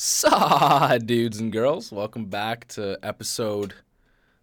[0.00, 3.74] Saw dudes and girls, welcome back to episode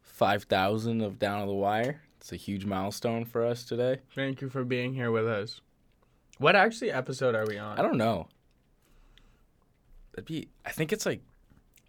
[0.02, 2.02] 5000 of Down on the Wire.
[2.18, 4.02] It's a huge milestone for us today.
[4.14, 5.62] Thank you for being here with us.
[6.40, 7.80] What actually episode are we on?
[7.80, 8.28] I don't know.
[10.12, 11.22] That'd be I think it's like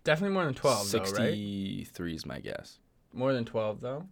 [0.05, 1.09] Definitely more than 12 though, right?
[1.09, 2.79] 63 is my guess.
[3.13, 4.07] More than 12 though.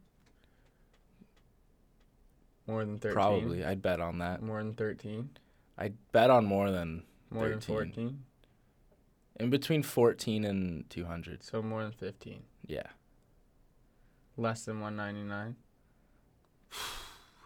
[2.67, 3.15] More than 13.
[3.15, 3.65] Probably.
[3.65, 4.43] I'd bet on that.
[4.43, 5.31] More than 13.
[5.79, 7.93] I'd bet on more than More than 13.
[7.93, 8.19] 14.
[9.39, 11.43] In between 14 and 200.
[11.43, 12.43] So more than 15.
[12.67, 12.83] Yeah.
[14.37, 15.57] Less than 199.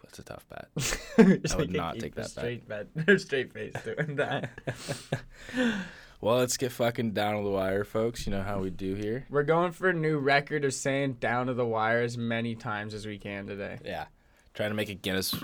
[0.03, 0.69] That's a tough bet.
[1.51, 2.29] I would not take that bet.
[2.29, 2.87] straight bet.
[3.19, 4.49] straight face doing that.
[6.21, 8.25] well, let's get fucking down to the wire, folks.
[8.25, 9.27] You know how we do here.
[9.29, 12.95] We're going for a new record of saying down to the wire as many times
[12.95, 13.77] as we can today.
[13.85, 14.05] Yeah.
[14.55, 15.35] Trying to make a Guinness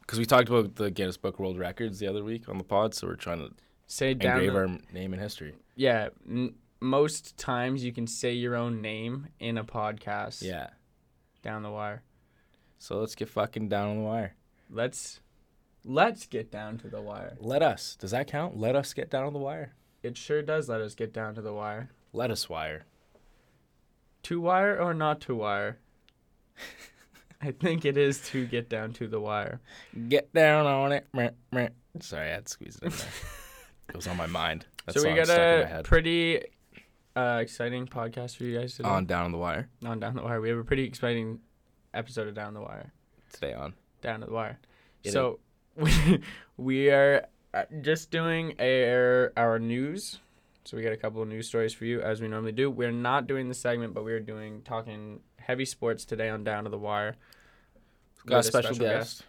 [0.00, 2.94] because we talked about the Guinness Book World Records the other week on the pod,
[2.94, 3.54] so we're trying to
[3.92, 5.54] Say down engrave to, our name in history.
[5.76, 10.40] Yeah, n- most times you can say your own name in a podcast.
[10.40, 10.68] Yeah.
[11.42, 12.02] Down the wire.
[12.78, 14.34] So let's get fucking down on the wire.
[14.70, 15.20] Let's
[15.84, 17.36] let's get down to the wire.
[17.38, 17.94] Let us.
[18.00, 18.56] Does that count?
[18.56, 19.74] Let us get down on the wire.
[20.02, 21.90] It sure does let us get down to the wire.
[22.14, 22.86] Let us wire.
[24.22, 25.80] To wire or not to wire?
[27.42, 29.60] I think it is to get down to the wire.
[30.08, 31.06] Get down on it.
[32.00, 33.08] Sorry, I had to squeeze it in there.
[33.92, 34.64] it was on my mind.
[34.86, 36.40] That so we got stuck in my a pretty
[37.14, 38.88] uh, exciting podcast for you guys today.
[38.88, 40.40] on down on the wire on Down on the Wire.
[40.40, 41.40] We have a pretty exciting
[41.94, 42.92] episode of Down the Wire.
[43.32, 43.74] today on.
[44.00, 44.58] Down the Wire.
[45.04, 45.38] It so
[45.76, 46.22] we,
[46.56, 50.18] we are uh, just doing our, our news.
[50.64, 52.70] So we got a couple of news stories for you as we normally do.
[52.70, 56.70] We're not doing the segment, but we're doing talking heavy sports today on Down to
[56.70, 57.16] the Wire.
[58.26, 59.24] Got a with special, guest.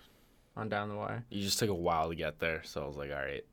[0.55, 1.25] on Down the Wire.
[1.29, 3.43] You just took a while to get there, so I was like, all right.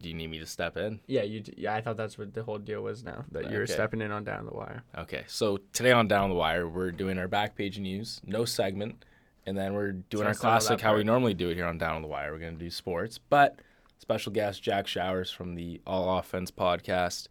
[0.00, 1.00] Do you need me to step in?
[1.06, 1.40] Yeah, you.
[1.40, 3.72] d- Yeah, I thought that's what the whole deal was now that you're Okay.
[3.72, 4.82] stepping in on Down the Wire.
[4.98, 9.04] Okay, so today on Down the Wire, we're doing our back page news, no segment,
[9.46, 11.54] and then we're doing So our I saw that classic how we normally do it
[11.54, 12.32] here on Down the Wire.
[12.32, 13.60] We're gonna do sports, but
[13.98, 17.28] special guest Jack Showers from the All Offense podcast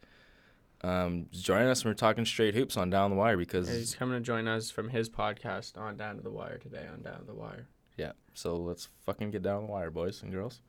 [0.83, 3.95] um, joining us, and we're talking straight hoops on Down the Wire because Yeah, he's
[3.95, 7.23] coming to join us from his podcast on Down to the Wire today on Down
[7.25, 7.67] the Wire.
[7.97, 8.11] yeah.
[8.33, 10.59] So let's fucking get down the wire, boys and girls.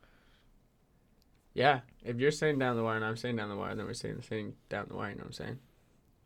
[1.54, 3.94] Yeah, if you're saying Down the Wire and I'm saying Down the Wire, then we're
[3.94, 5.10] saying the same Down the Wire.
[5.10, 5.59] You know what I'm saying?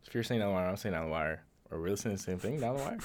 [0.08, 1.42] If you're saying down the wire, I'm saying down the wire.
[1.70, 2.98] Are we listening to the same thing down the wire?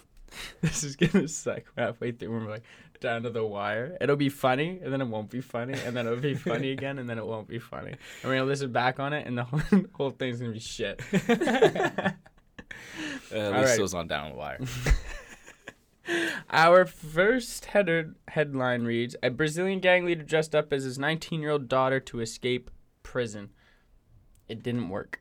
[0.62, 2.30] this is gonna suck halfway through.
[2.30, 2.62] We're like
[3.00, 3.98] down to the wire.
[4.00, 6.98] It'll be funny, and then it won't be funny, and then it'll be funny again,
[6.98, 7.90] and then it won't be funny.
[7.90, 9.60] And we're gonna listen back on it, and the whole,
[9.92, 11.02] whole thing's gonna be shit.
[11.12, 12.14] Uh, at
[13.34, 13.78] All least right.
[13.78, 14.58] it was on down the wire.
[16.50, 22.00] Our first header headline reads: A Brazilian gang leader dressed up as his 19-year-old daughter
[22.00, 22.70] to escape
[23.02, 23.50] prison.
[24.48, 25.20] It didn't work.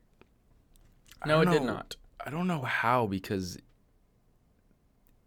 [1.25, 1.96] No, it did not.
[2.25, 3.58] I don't know how because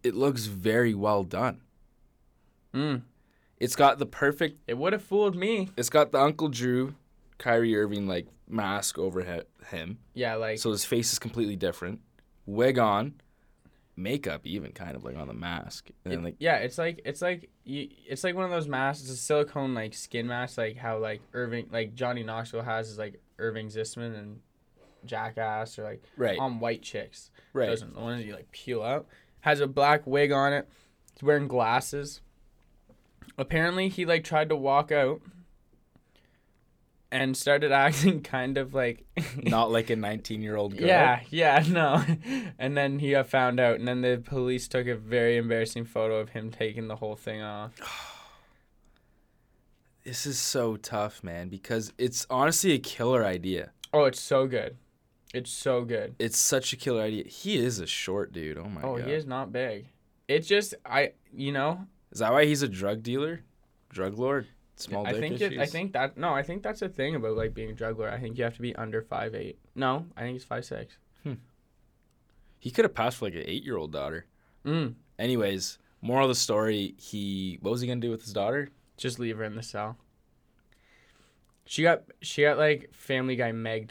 [0.02, 1.60] it looks very well done.
[2.74, 3.02] Mm.
[3.58, 4.60] It's got the perfect.
[4.66, 5.68] It would have fooled me.
[5.76, 6.94] It's got the Uncle Drew,
[7.38, 12.00] Kyrie Irving like mask over he- him, Yeah, like so his face is completely different.
[12.46, 13.14] Wig on,
[14.02, 17.22] makeup even kind of like on the mask, and then like yeah, it's like it's
[17.22, 19.02] like you, it's like one of those masks.
[19.02, 22.98] It's a silicone like skin mask, like how like Irving, like Johnny Knoxville has is
[22.98, 24.40] like Irving Zisman and
[25.04, 27.30] Jackass, or like right, on white chicks.
[27.52, 27.66] right.
[27.66, 29.06] Doesn't the ones you like peel out.
[29.40, 30.68] Has a black wig on it.
[31.14, 32.20] He's wearing glasses.
[33.38, 35.20] Apparently, he like tried to walk out
[37.12, 39.04] and started acting kind of like
[39.42, 40.86] Not like a 19 year old girl.
[40.86, 42.02] yeah, yeah, no.
[42.58, 46.18] And then he got found out, and then the police took a very embarrassing photo
[46.20, 47.72] of him taking the whole thing off.
[50.02, 53.72] This is so tough, man, because it's honestly a killer idea.
[53.92, 54.78] Oh, it's so good.
[55.34, 56.14] It's so good.
[56.18, 57.24] It's such a killer idea.
[57.26, 58.56] He is a short dude.
[58.56, 58.88] Oh my god.
[58.88, 59.88] oh, he is not big.
[60.26, 63.42] It's just I, you know, Is that why he's a drug dealer?
[63.90, 64.46] Drug lord?
[64.80, 65.52] Small I dick think issues?
[65.52, 68.12] it, I think that no, I think that's the thing about like being a lord.
[68.12, 69.58] I think you have to be under five eight.
[69.74, 70.96] No, I think he's five six.
[72.58, 74.26] he could have passed for like an eight year old daughter.
[74.64, 74.94] Mm.
[75.18, 78.68] Anyways, moral of the story, he what was he gonna do with his daughter?
[78.96, 79.96] Just leave her in the cell.
[81.64, 83.90] She got she got like Family Guy megged.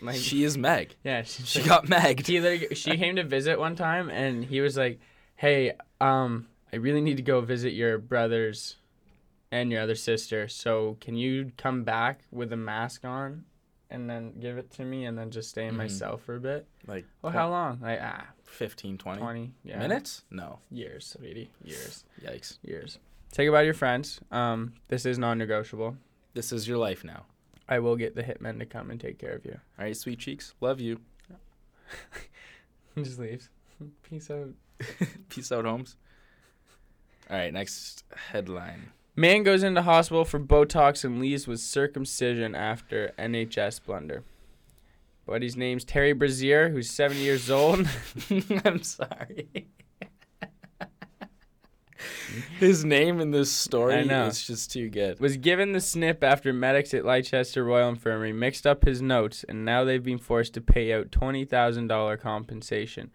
[0.00, 0.96] Like she is Meg.
[1.04, 2.26] yeah, She like- got megged.
[2.26, 4.98] he like, she came to visit one time and he was like
[5.34, 8.76] hey um i really need to go visit your brothers
[9.52, 13.44] and your other sister so can you come back with a mask on
[13.90, 15.90] and then give it to me and then just stay in my Mhm.
[15.90, 20.24] cell for a bit Like well how long like ah 15, 20, 20 yeah minutes?
[20.30, 20.58] No.
[20.70, 22.58] years sweetie years Yikes.
[22.62, 22.98] years
[23.30, 25.96] take it by your friends um this is non-negotiable
[26.34, 27.26] This is your life now.
[27.68, 29.60] I will get the hitmen to come and take care of you.
[29.78, 30.54] All right, sweet cheeks.
[30.62, 31.00] Love you.
[32.96, 33.48] Just leaves.
[34.02, 34.48] Peace out.
[35.28, 35.96] Peace out, Holmes.
[37.30, 38.92] All right, next headline.
[39.14, 44.24] Man goes into hospital for Botox and leaves with circumcision after NHS blunder.
[45.26, 47.86] Buddy's name's Terry Brazier, who's 70 years old.
[48.64, 49.48] I'm sorry.
[52.58, 54.26] His name in this story I know.
[54.26, 55.20] is just too good.
[55.20, 59.64] was given the snip after medics at Leicester Royal Infirmary mixed up his notes, and
[59.66, 63.10] now they've been forced to pay out twenty thousand dollar compensation,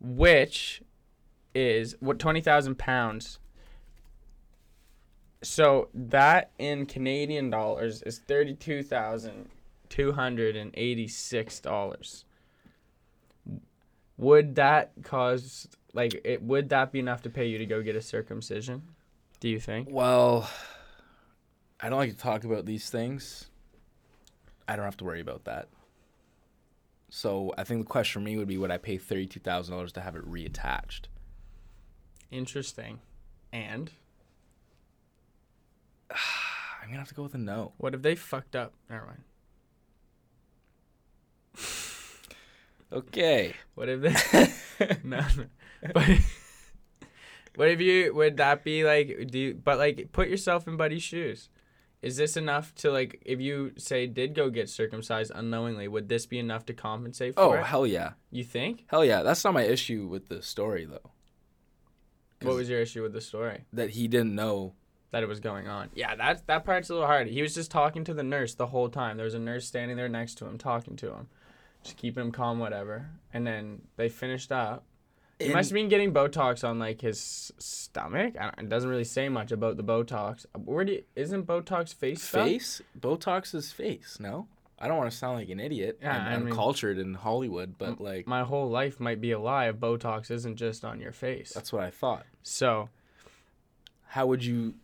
[0.00, 0.80] which
[1.54, 3.40] is what twenty thousand pounds.
[5.42, 9.48] So that in Canadian dollars is thirty two thousand
[9.88, 12.24] two hundred and eighty six dollars.
[14.16, 16.42] Would that cause like it?
[16.42, 18.82] Would that be enough to pay you to go get a circumcision?
[19.40, 19.88] Do you think?
[19.90, 20.48] Well,
[21.80, 23.50] I don't like to talk about these things.
[24.68, 25.68] I don't have to worry about that.
[27.10, 29.92] So I think the question for me would be: Would I pay thirty-two thousand dollars
[29.92, 31.06] to have it reattached?
[32.30, 33.00] Interesting.
[33.52, 33.90] And
[36.82, 37.72] I'm gonna have to go with a no.
[37.78, 38.74] what if they fucked up?
[38.90, 39.22] Never mind.
[42.92, 43.54] Okay.
[43.74, 44.96] What if they?
[45.04, 45.46] no, no.
[45.94, 46.06] But
[47.56, 48.12] what if you?
[48.14, 49.28] Would that be like?
[49.30, 51.48] Do you, but like put yourself in Buddy's shoes.
[52.02, 53.22] Is this enough to like?
[53.24, 57.40] If you say did go get circumcised unknowingly, would this be enough to compensate for
[57.40, 57.64] Oh it?
[57.64, 58.84] hell yeah, You think?
[58.88, 59.22] hell yeah.
[59.22, 61.10] That's not my issue with the story though.
[62.42, 63.64] What was your issue with the story?
[63.72, 64.74] that he didn't know?
[65.12, 65.90] That it was going on.
[65.94, 67.28] Yeah, that that part's a little hard.
[67.28, 69.16] He was just talking to the nurse the whole time.
[69.16, 71.28] There was a nurse standing there next to him, talking to him,
[71.84, 73.10] just keeping him calm, whatever.
[73.32, 74.84] And then they finished up.
[75.38, 78.34] He And- must have been getting Botox on like his stomach.
[78.40, 80.46] I don't, it doesn't really say much about the Botox.
[80.54, 82.44] Where do you, isn't Botox face stuff?
[82.46, 84.46] face botox is face no
[84.78, 87.76] i don't want to sound like an idiot Yeah, and I mean- uncultured in hollywood
[87.78, 91.12] but like My whole life might be a lie if Botox isn't just on your
[91.12, 91.52] face.
[91.52, 92.88] that's what i thought So
[94.08, 94.74] how would you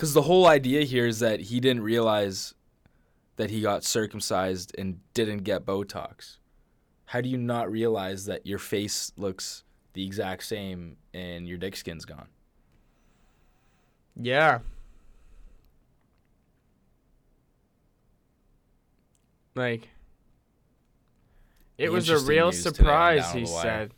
[0.00, 2.54] because the whole idea here is that he didn't realize
[3.36, 6.38] that he got circumcised and didn't get botox
[7.04, 9.62] how do you not realize that your face looks
[9.92, 12.28] the exact same and your dick skin's gone
[14.22, 14.58] yeah.
[19.54, 19.88] Like
[21.78, 23.94] it was a real news today on surprise, he said.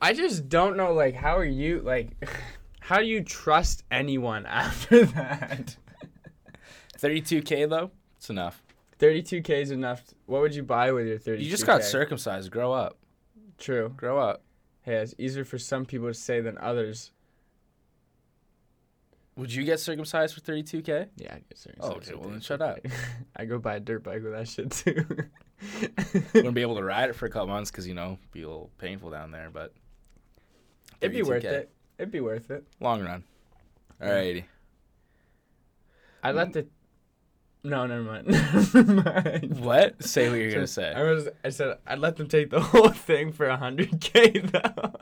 [0.00, 2.10] I just don't know like how are you like
[2.90, 5.76] how do you trust anyone after that?
[6.98, 8.62] 32k though it's enough
[8.98, 10.02] 32k is enough.
[10.26, 11.42] What would you buy with your 32k?
[11.44, 12.98] you just got circumcised grow up
[13.58, 13.92] True.
[13.96, 14.42] grow up
[14.82, 17.12] Hey, it's easier for some people to say than others.
[19.36, 21.92] would you get circumcised for 32k Yeah, I'd get circumcised.
[21.92, 22.80] Oh, okay, well then shut up.
[23.36, 25.06] I go buy a dirt bike with that shit too.
[26.34, 28.48] wouldn't be able to ride it for a couple months because you know be a
[28.48, 29.72] little painful down there, but
[31.00, 31.70] It'd be worth it.
[32.00, 32.64] It'd be worth it.
[32.80, 33.24] Long run.
[34.00, 34.44] Alrighty.
[36.22, 36.34] I mm.
[36.34, 36.66] let the.
[37.62, 38.26] No, never mind.
[38.74, 39.60] never mind.
[39.60, 40.02] What?
[40.02, 40.94] Say what you're gonna say.
[40.94, 41.28] I was.
[41.44, 44.94] I said I'd let them take the whole thing for a hundred k though.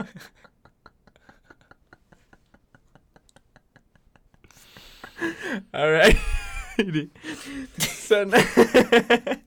[5.73, 6.17] All right.
[7.79, 9.41] so n-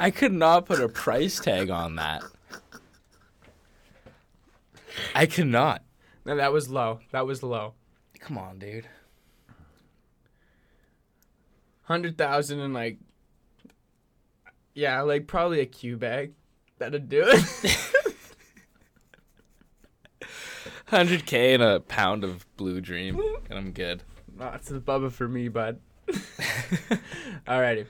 [0.00, 2.24] I could not put a price tag on that.
[5.14, 5.82] I cannot.
[6.24, 7.00] no, that was low.
[7.12, 7.74] That was low.
[8.18, 8.86] Come on, dude.
[11.82, 12.98] Hundred thousand and like.
[14.74, 16.32] Yeah, like probably a Q bag.
[16.78, 17.76] That'd do it.
[20.90, 24.02] 100k and a pound of Blue Dream, and I'm good.
[24.36, 25.78] That's the bubba for me, bud.
[27.46, 27.86] Alrighty.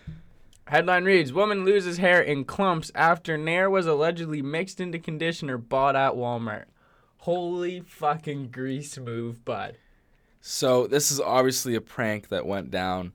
[0.67, 5.97] Headline reads Woman loses hair in clumps after Nair was allegedly mixed into conditioner bought
[5.97, 6.65] at Walmart.
[7.21, 9.77] Holy fucking grease move, bud.
[10.41, 13.13] So this is obviously a prank that went down.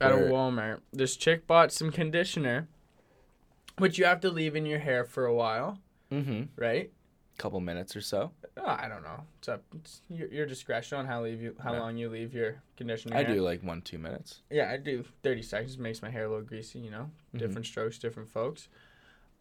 [0.00, 0.80] At a Where- Walmart.
[0.92, 2.68] This chick bought some conditioner,
[3.78, 5.78] which you have to leave in your hair for a while,
[6.12, 6.42] Mm-hmm.
[6.56, 6.90] right?
[7.36, 8.30] A couple minutes or so.
[8.58, 9.24] Oh, I don't know.
[9.38, 9.64] It's up.
[9.74, 11.80] It's your, your discretion on how leave you how Yeah.
[11.80, 13.16] long you leave your conditioner.
[13.16, 14.42] I do like one, two minutes.
[14.50, 15.78] Yeah, I do 30 seconds.
[15.78, 17.10] Makes my hair a little greasy, you know.
[17.34, 17.38] Mhm.
[17.38, 18.68] Different strokes, different folks.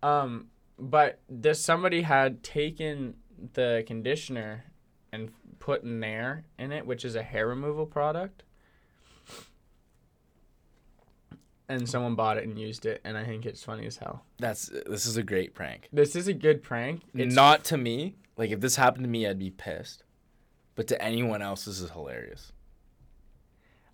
[0.01, 3.15] Um, but this somebody had taken
[3.53, 4.65] the conditioner
[5.12, 8.43] and put Nair in it, which is a hair removal product.
[11.69, 14.25] And someone bought it and used it, and I think it's funny as hell.
[14.39, 15.88] That's this is a great prank.
[15.93, 17.03] This is a good prank.
[17.13, 18.15] It's Not to me.
[18.36, 20.03] Like if this happened to me, I'd be pissed.
[20.75, 22.51] But to anyone else, this is hilarious.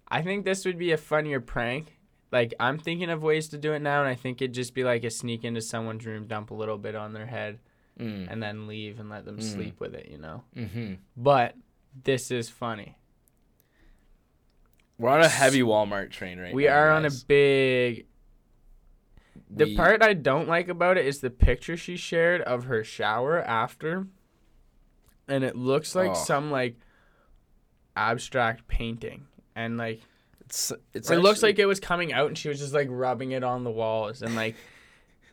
[0.07, 1.97] I think this would be a funnier prank.
[2.31, 4.83] Like I'm thinking of ways to do it now, and I think it'd just be
[4.83, 7.59] like a sneak into someone's room, dump a little bit on their head,
[7.99, 8.27] Mm.
[8.31, 9.43] and then leave and let them Mm.
[9.43, 10.09] sleep with it.
[10.11, 10.43] You know.
[10.55, 10.93] Mm-hmm.
[11.15, 11.55] But
[12.03, 12.97] this is funny.
[14.99, 16.67] We're on a heavy Walmart train right we now.
[16.67, 18.07] We are on a big.
[19.49, 22.83] The We- part I don't like about it is the picture she shared of her
[22.83, 24.07] shower after,
[25.27, 26.15] and it looks like Oh.
[26.15, 26.75] some like
[27.95, 30.01] abstract painting, and like
[30.41, 33.31] It's, it's it looks like it was coming out, and she was just like rubbing
[33.31, 34.55] it on the walls and like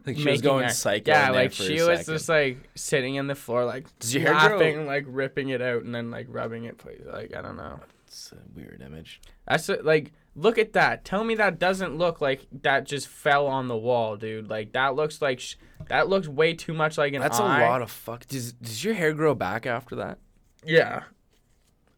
[0.07, 1.11] like she was going a- psycho.
[1.13, 2.15] Yeah, like she was second.
[2.15, 5.95] just like sitting in the floor, like hair grow- laughing, like ripping it out, and
[5.95, 6.79] then like rubbing it.
[6.79, 7.81] Place like I don't know.
[8.07, 9.21] It's a weird image.
[9.49, 11.05] That's a, like, look at that.
[11.05, 14.49] Tell me that doesn't look like that just fell on the wall, dude.
[14.49, 15.57] Like that looks like sh-
[15.89, 17.63] that looks way too much like an That's eye.
[17.63, 18.27] a lot of fuck.
[18.27, 20.19] Does does your hair grow back after that?
[20.65, 21.03] Yeah.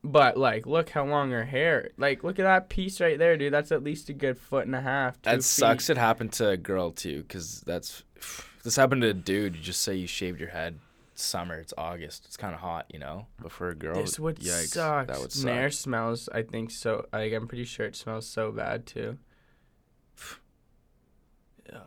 [0.06, 1.90] But like, look how long her hair.
[1.98, 3.52] Like, look at that piece right there, dude.
[3.52, 5.20] That's at least a good foot and a half.
[5.22, 5.44] That feet.
[5.44, 5.90] sucks.
[5.90, 8.04] It happened to a girl too, because that's
[8.62, 9.56] this happened to a dude.
[9.56, 10.78] You just say you shaved your head.
[11.12, 11.56] It's summer.
[11.56, 12.24] It's August.
[12.26, 13.26] It's kind of hot, you know.
[13.42, 15.08] But for a girl, This would yikes, suck.
[15.08, 15.44] That would suck.
[15.44, 16.28] Nair smells.
[16.32, 17.06] I think so.
[17.12, 19.18] Like, I'm pretty sure it smells so bad too.
[21.68, 21.78] yeah.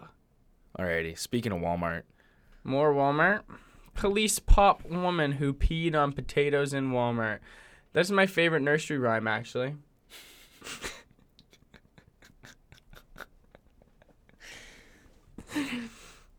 [0.78, 1.18] Alrighty.
[1.18, 2.04] Speaking of Walmart,
[2.66, 3.44] More Walmart.
[3.94, 7.40] Police pop woman who peed on potatoes in Walmart.
[7.94, 9.76] That's my favorite nursery rhyme, actually.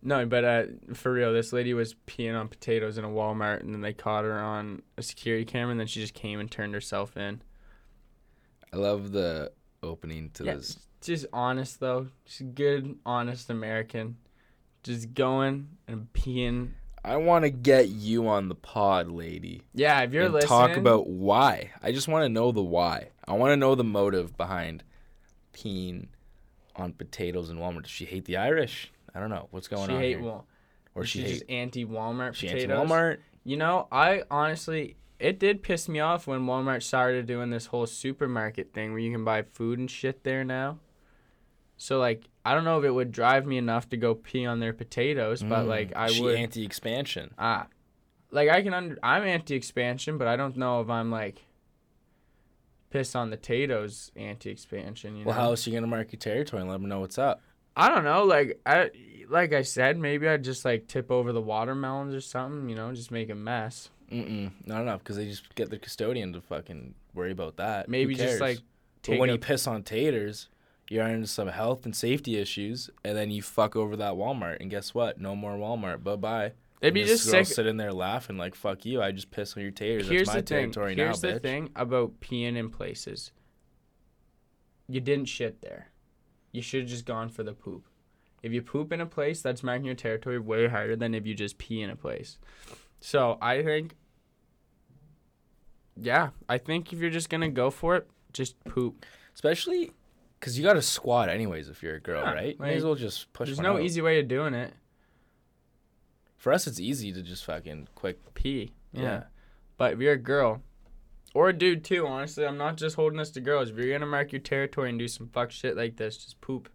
[0.02, 0.62] no, but uh,
[0.94, 4.24] for real, this lady was peeing on potatoes in a Walmart, and then they caught
[4.24, 7.42] her on a security camera, and then she just came and turned herself in.
[8.72, 9.52] I love the
[9.82, 10.78] opening to Yeah, this.
[11.00, 14.16] just honest though, just good, honest American,
[14.82, 16.70] just going and peeing.
[17.04, 19.62] I want to get you on the pod, lady.
[19.74, 21.70] Yeah, if you're and listening, talk about why.
[21.82, 23.08] I just want to know the why.
[23.26, 24.84] I want to know the motive behind
[25.54, 26.08] peeing
[26.76, 27.82] on potatoes in Walmart.
[27.82, 28.92] Does she hate the Irish?
[29.14, 30.20] I don't know what's going she on hate here.
[30.22, 30.46] Wal-
[30.94, 32.78] or she she hate just anti Walmart she potatoes.
[32.78, 33.18] anti Walmart.
[33.44, 37.86] You know, I honestly, it did piss me off when Walmart started doing this whole
[37.86, 40.78] supermarket thing where you can buy food and shit there now.
[41.76, 44.58] So like, I don't know if it would drive me enough to go pee on
[44.58, 46.34] their potatoes, but Mm, like I she would.
[46.36, 47.32] anti-expansion.
[47.38, 47.66] ah,
[48.32, 48.98] like I can under.
[49.02, 51.42] I'm anti-expansion, but I don't know if I'm like.
[52.90, 55.16] Piss on the potatoes, anti-expansion.
[55.16, 55.40] You Well, know?
[55.42, 57.40] how else you gonna mark your territory and let them know what's up?
[57.76, 58.24] I don't know.
[58.24, 58.90] Like I,
[59.28, 62.68] like I said, maybe I'd just like tip over the watermelons or something.
[62.68, 63.90] You know, just make a mess.
[64.10, 67.88] Mm-mm, not enough because they just get the custodian to fucking worry about that.
[67.88, 68.58] Maybe just like
[69.06, 70.48] But when a- you piss on taters,
[70.90, 74.68] you're into some health and safety issues, and then you fuck over that Walmart, and
[74.68, 75.20] guess what?
[75.20, 76.02] No more Walmart.
[76.02, 76.52] Bye bye.
[76.82, 77.46] It'd be just sick.
[77.46, 80.08] sitting there laughing like "fuck you." I just piss on your taters.
[80.08, 80.72] Here's That's my the thing.
[80.72, 81.42] territory Here's now, the bitch.
[81.42, 83.30] thing about peeing in places.
[84.88, 85.88] You didn't shit there.
[86.50, 87.86] You should have just gone for the poop.
[88.42, 91.34] If you poop in a place, that's marking your territory way harder than if you
[91.34, 92.38] just pee in a place.
[92.98, 93.94] So I think,
[95.96, 99.04] yeah, I think if you're just gonna go for it, just poop.
[99.34, 99.92] Especially
[100.40, 102.58] because you got to squat anyways if you're a girl, Yeah, right?
[102.58, 103.48] May as well just push.
[103.48, 103.82] There's no out.
[103.82, 104.72] easy way of doing it.
[106.38, 108.34] For us, it's easy to just fucking quick.
[108.34, 108.72] Pee.
[108.92, 109.02] Yeah.
[109.02, 109.22] Yeah.
[109.76, 110.62] But if you're a girl,
[111.34, 113.68] or a dude too, honestly, I'm not just holding this to girls.
[113.70, 116.70] If you're gonna mark your territory and do some fuck shit like this, just poop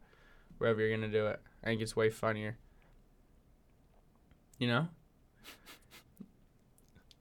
[0.60, 1.42] wherever you're gonna do it.
[1.64, 2.58] I think it's way funnier.
[4.60, 4.88] You know?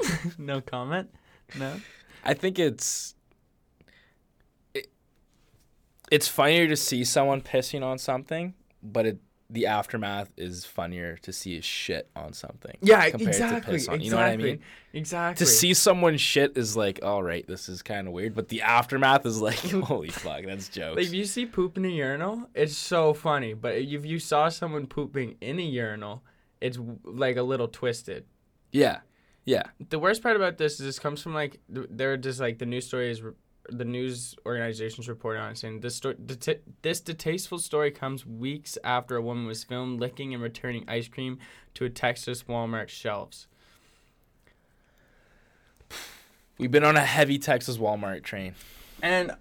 [0.39, 1.11] no comment?
[1.59, 1.81] No?
[2.25, 3.14] I think it's.
[6.11, 9.19] It, it's funnier to see someone pissing on something, but it
[9.51, 12.77] the aftermath is funnier to see a shit on something.
[12.81, 13.27] Yeah, exactly.
[13.27, 14.05] piss on- exactly.
[14.05, 14.61] you know what I mean?
[14.95, 15.45] Exactly.
[15.45, 18.63] To see someone shit is like, all right, this is kind of weird, but the
[18.63, 20.97] aftermath is like, holy fuck, that's jokes.
[20.97, 23.55] Like if you see poop in a urinal, it's so funny.
[23.55, 26.25] But if you saw someone pooping in a urinal,
[26.61, 28.25] it's like a little twisted.
[28.73, 29.01] yeah,
[29.45, 29.65] yeah.
[29.91, 32.67] the worst part about this is this comes from like th- they're just like the
[32.67, 33.23] news story is
[33.71, 38.77] the news organizations reporting on it saying this story det- this distasteful story comes weeks
[38.85, 41.39] after a woman was filmed licking and returning ice cream
[41.75, 43.47] to a Texas Walmart shelves.
[46.59, 48.55] We've been on a heavy Texas Walmart train
[49.03, 49.33] And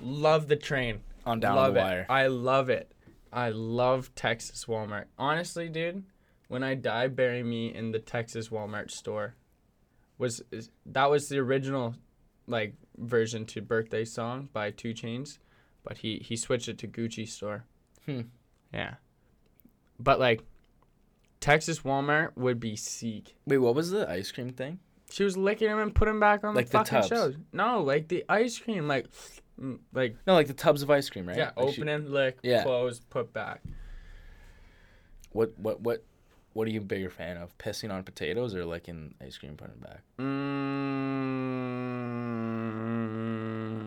[0.00, 1.00] love the train.
[1.26, 1.82] on down love the it.
[1.82, 2.06] wire.
[2.08, 2.92] I love it.
[3.32, 5.06] I love Texas Walmart.
[5.18, 6.04] Honestly, dude,
[6.48, 9.34] when I die, bury me in the Texas Walmart store.
[10.18, 11.94] Was is, that was the original,
[12.52, 15.38] like version to "Birthday Song" by 2 Chainz,
[15.82, 17.64] but he he switched it to Gucci store.
[18.06, 18.20] Hmm.
[18.72, 18.94] Yeah.
[19.98, 20.42] But like,
[21.40, 23.34] Texas Walmart would be seek.
[23.46, 24.78] Wait, what was the ice cream thing?
[25.10, 27.08] She was licking him and putting him back on Like the the fucking tubs.
[27.08, 27.34] shows.
[27.52, 29.06] No, like the ice cream, like
[29.60, 31.36] Mm, Like No, like the tubs of ice cream, right?
[31.36, 32.62] yeah, Like open and lick, Yeah.
[32.62, 33.60] close, put back.
[35.32, 36.04] What what what
[36.54, 37.56] what are you a bigger fan of?
[37.58, 40.00] Pissing on potatoes or licking ice cream putting back?
[40.18, 41.11] Mm.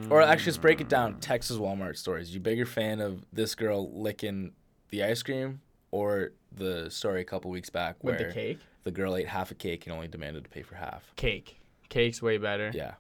[0.10, 0.28] Or mm.
[0.28, 1.20] actually, just break it down.
[1.20, 2.34] Texas Walmart stories.
[2.34, 4.52] You bigger fan of this girl licking
[4.90, 8.60] the ice cream or the story a couple weeks back with where the cake.
[8.84, 11.12] the girl ate half a cake and only demanded to pay for half?
[11.16, 11.60] Cake.
[11.90, 12.72] Cake's way better.
[12.74, 12.94] Yeah,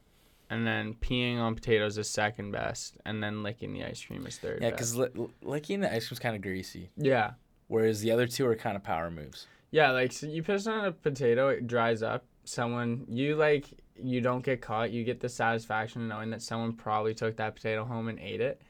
[0.50, 4.38] And then peeing on potatoes is second best, and then licking the ice cream is
[4.38, 4.59] third.
[4.62, 4.95] yeah, best.
[4.95, 7.31] because li- licking the ice cream's kind of greasy, yeah,
[7.67, 9.47] whereas the other two are kind of power moves.
[9.71, 9.91] yeah.
[9.91, 12.25] Like so you piss on a potato, it dries up.
[12.46, 13.66] Someone you like,
[14.02, 14.92] you don't get caught.
[14.92, 18.42] You get the satisfaction of knowing that someone probably took that potato home and ate
[18.42, 18.62] it.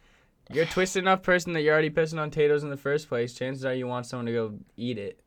[0.52, 3.34] You're a twisted enough person that you're already pissing on potatoes in the first place.
[3.34, 5.20] Chances are you want someone to go eat it.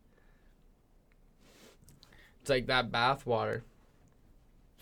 [2.40, 3.64] It's like that bath water.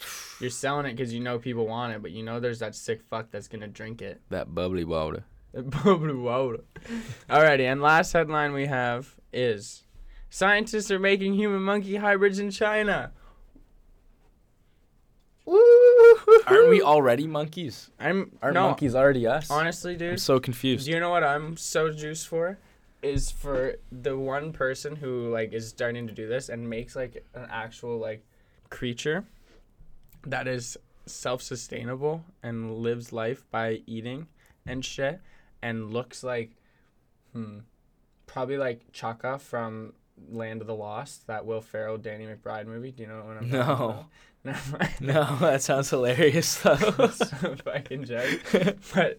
[0.40, 3.02] You're selling it because you know people want it, but you know there's that sick
[3.02, 4.20] fuck that's gonna drink it.
[4.28, 5.24] That bubbly water.
[5.54, 6.60] Bubbly water.
[7.30, 9.84] Alrighty, and last headline we have is
[10.28, 13.12] scientists are making human monkey hybrids in China.
[15.46, 15.58] Woo!
[16.46, 17.90] Aren't we already monkeys?
[17.98, 19.50] I'm Aren't no, monkeys already us?
[19.50, 20.84] honestly, dude, I'm so confused.
[20.86, 22.58] Do you know what I'm so juiced for?
[23.02, 27.24] Is for the one person who like is starting to do this and makes like
[27.34, 28.24] an actual like
[28.70, 29.24] creature
[30.26, 30.76] that is
[31.06, 34.26] self-sustainable and lives life by eating
[34.66, 35.20] and shit
[35.62, 36.50] and looks like
[37.32, 37.58] hmm
[38.26, 39.92] probably like Chaka from
[40.32, 42.90] Land of the Lost, that Will Ferrell Danny McBride movie.
[42.90, 43.62] Do you know what I'm No.
[43.62, 44.06] talking about?
[45.00, 46.76] No, that sounds hilarious though.
[46.76, 48.40] fucking joke.
[48.94, 49.18] but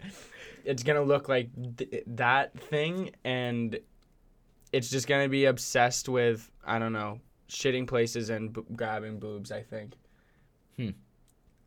[0.64, 3.78] it's gonna look like th- that thing, and
[4.72, 9.50] it's just gonna be obsessed with I don't know shitting places and b- grabbing boobs.
[9.52, 9.94] I think.
[10.76, 10.90] Hmm.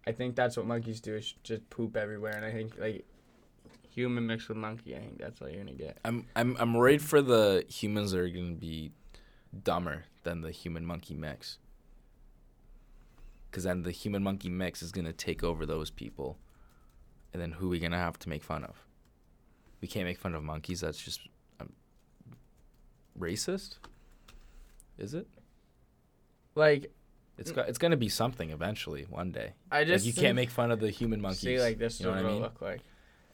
[0.08, 1.16] I think that's what monkeys do.
[1.16, 3.06] Is just poop everywhere, and I think like
[3.90, 4.96] human mixed with monkey.
[4.96, 5.98] I think that's what you're gonna get.
[6.06, 8.92] I'm I'm I'm worried for the humans that are gonna be
[9.64, 11.58] dumber than the human monkey mix.
[13.52, 16.38] Cause then the human monkey mix is gonna take over those people,
[17.34, 18.86] and then who are we gonna have to make fun of?
[19.82, 20.80] We can't make fun of monkeys.
[20.82, 21.20] That's just
[21.60, 21.74] um,
[23.20, 23.78] racist.
[24.98, 25.28] Is it?
[26.56, 26.92] Like
[27.38, 27.68] It's got.
[27.68, 29.54] It's gonna be something eventually one day.
[29.72, 31.40] I Like just you can't make fun of the human monkeys.
[31.42, 32.42] see like this You know what what I mean?
[32.42, 32.82] look like.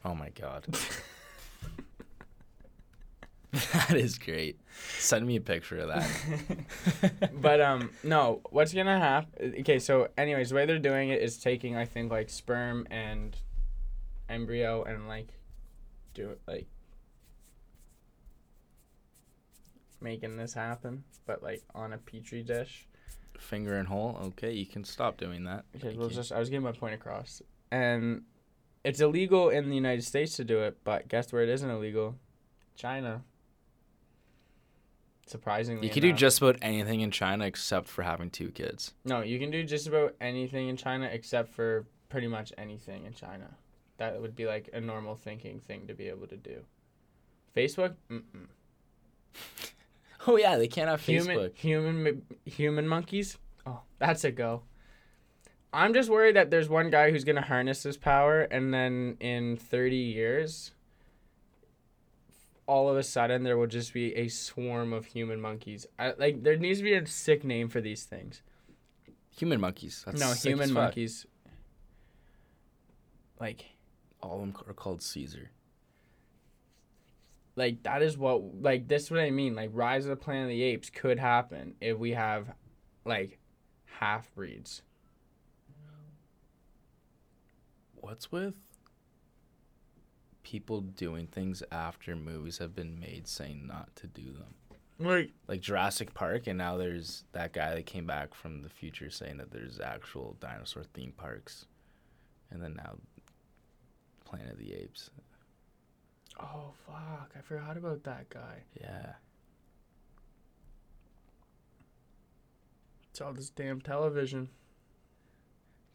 [0.05, 0.65] Oh my god.
[3.73, 4.59] that is great.
[4.99, 7.31] Send me a picture of that.
[7.41, 11.37] but um no what's gonna happen okay so anyways the way they're doing it is
[11.37, 13.37] taking i think like sperm and
[14.29, 15.29] embryo and like
[16.13, 16.67] do it like
[20.01, 22.87] making this happen but like on a petri dish
[23.39, 24.17] Finger and hole.
[24.29, 25.63] Okay, you can stop doing that.
[25.75, 28.23] okay well just i was getting my point across and
[28.83, 32.15] it's illegal in the united states to do it but guess where it isn't illegal
[32.75, 33.21] china
[35.29, 36.19] surprisingly You can do enough.
[36.19, 38.93] just about anything in China except for having two kids.
[39.05, 43.13] No, you can do just about anything in China except for pretty much anything in
[43.13, 43.55] China.
[43.97, 46.63] That would be like a normal thinking thing to be able to do.
[47.55, 48.47] Facebook, Mm-mm.
[50.29, 51.55] Oh yeah, they can't have human, Facebook.
[51.57, 53.37] human, human monkeys.
[53.65, 54.63] Oh, that's a go.
[55.71, 59.55] I'm just worried that there's one guy who's gonna harness this power, and then in
[59.57, 60.71] 30 years,
[62.67, 65.87] all of a sudden there will just be a swarm of human monkeys.
[65.97, 68.41] I, like there needs to be a sick name for these things.
[69.37, 70.03] Human monkeys.
[70.05, 71.25] That's no, human monkeys.
[73.39, 73.65] Like,
[74.21, 75.51] All of them are called Caesar.
[77.55, 79.55] like that is what like this is what I mean.
[79.55, 82.51] Like Rise of the Planet of the Apes could happen if we have
[83.05, 83.39] like
[83.85, 84.81] half breeds.
[87.95, 88.55] What's with
[90.51, 94.55] people doing things after movies have been made saying not to do them?
[94.97, 99.09] Like Like Jurassic Park, and now there's that guy that came back from the future
[99.09, 101.65] saying that there's actual dinosaur theme parks,
[102.49, 102.95] and then now
[104.23, 105.09] Planet of the Apes.
[106.39, 108.63] oh fuck, I forgot about that guy.
[108.79, 109.13] Yeah.
[113.11, 114.49] It's all this damn television,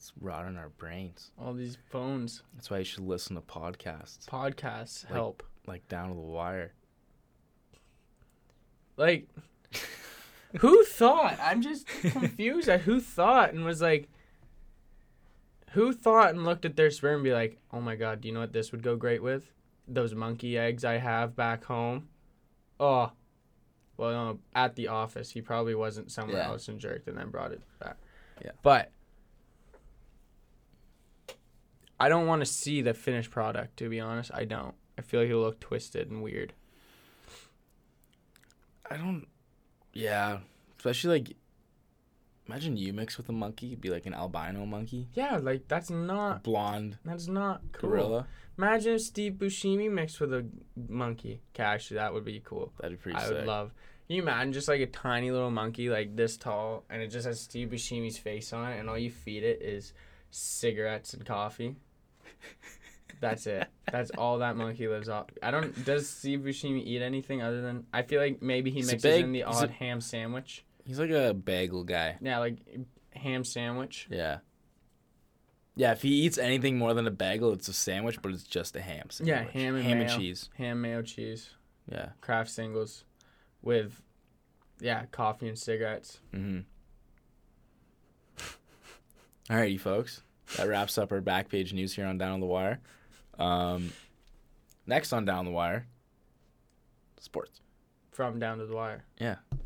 [0.03, 1.31] It's rotting our brains.
[1.39, 5.45] all these phones, That's why you should listen to podcasts, podcasts Like- help.
[5.65, 6.73] like Down to the Wire.
[8.97, 9.29] Like,
[10.59, 11.39] who thought?
[11.41, 14.09] I'm just confused at who thought and was like,
[15.71, 18.35] who thought and looked at their sperm and be like, oh my god, do you
[18.35, 19.53] know what this would go great with?
[19.87, 22.09] Those monkey eggs I have back home.
[22.81, 23.13] Oh,
[23.97, 25.31] well, no, at the office.
[25.31, 26.49] He probably wasn't somewhere Yeah.
[26.49, 27.99] else and jerked and then brought it back.
[28.45, 28.51] Yeah.
[28.65, 28.91] But
[32.03, 33.77] I don't want to see the finished product.
[33.79, 34.75] To be honest, I don't.
[34.99, 36.53] I feel like it'll look twisted and weird.
[38.91, 39.27] I don't.
[39.93, 40.39] Yeah,
[40.79, 41.37] especially like.
[42.49, 43.69] Imagine you mix with a monkey.
[43.69, 47.91] It'd be like an albino monkey, Yeah, like that's not blonde that's not cool.
[47.91, 48.27] gorilla.
[48.59, 50.45] Imagine if Steve Buscemi mixed with a
[50.89, 51.41] monkey.
[51.57, 52.73] Actually, that would be cool.
[52.81, 53.33] That'd be pretty I sick.
[53.37, 53.73] would love.
[54.09, 57.27] Can you imagine just like a tiny little monkey like this tall, and it just
[57.27, 59.95] has Steve Buscemi's face on it, and all you feed it is
[60.33, 61.77] cigarettes and coffee.
[63.21, 63.69] That's it.
[63.91, 65.27] That's all that monkey lives off.
[65.43, 65.85] I don't.
[65.85, 67.87] Does Steve Buscemi eat anything other than?
[67.93, 70.65] I feel like maybe he He's mixes big- in the he's a- odd ham sandwich.
[70.85, 72.17] He's like a bagel guy.
[72.21, 72.57] Yeah, like
[73.15, 74.09] ham sandwich.
[74.11, 74.39] Yeah.
[75.77, 78.75] Yeah, if he eats anything more than a bagel, it's a sandwich, but it's just
[78.77, 79.29] a ham sandwich.
[79.35, 80.11] Yeah, ham and ham mayo.
[80.11, 80.51] and cheese.
[80.59, 81.51] Ham mayo cheese,
[81.91, 82.09] Yeah.
[82.21, 83.05] craft singles,
[83.63, 84.03] with,
[84.81, 86.21] yeah, coffee and cigarettes.
[86.35, 86.61] Mm-hmm.
[89.51, 90.23] Alrighty, folks.
[90.57, 92.81] That wraps up our back page news here on Down on the Wire.
[93.39, 93.93] Um,
[94.87, 95.87] next on Down on the Wire,
[97.21, 97.61] sports.
[98.11, 99.05] From down to the wire.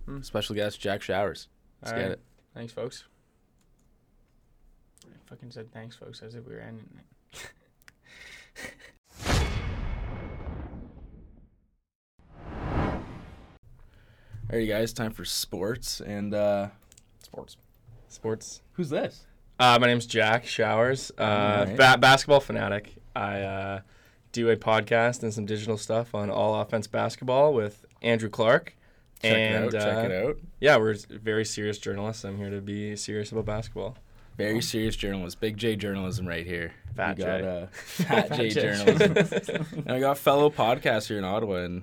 [0.04, 0.20] Hmm.
[0.22, 1.48] Special guest Jack Showers.
[1.82, 2.12] Let's All get right.
[2.12, 2.20] it.
[2.54, 3.04] Thanks, folks.
[5.04, 6.88] I fucking said thanks, folks, as if we were ending
[7.32, 7.50] it.
[14.50, 14.92] Alrighty, guys.
[14.92, 16.68] Time for sports and uh,
[17.22, 17.56] Sports.
[18.08, 18.62] Sports.
[18.72, 19.26] who's this?
[19.58, 21.10] Uh, my name's Jack Showers.
[21.18, 21.76] Uh, Alright.
[21.76, 22.94] ba- basketball fanatic.
[23.14, 23.80] I uh,
[24.32, 28.76] do a podcast and some digital stuff on all offense basketball with Andrew Clark.
[29.22, 29.82] Check and it out.
[29.82, 30.38] Check uh, it out.
[30.60, 32.22] yeah, we're very serious journalists.
[32.24, 33.96] I'm here to be serious about basketball.
[34.36, 35.40] Very serious journalist.
[35.40, 36.74] Big J journalism right here.
[36.94, 37.62] Fat we got, J.
[37.62, 38.60] Uh, Fat J J.
[38.60, 39.66] journalism.
[39.72, 41.82] and I got fellow podcasts here in Ottawa, and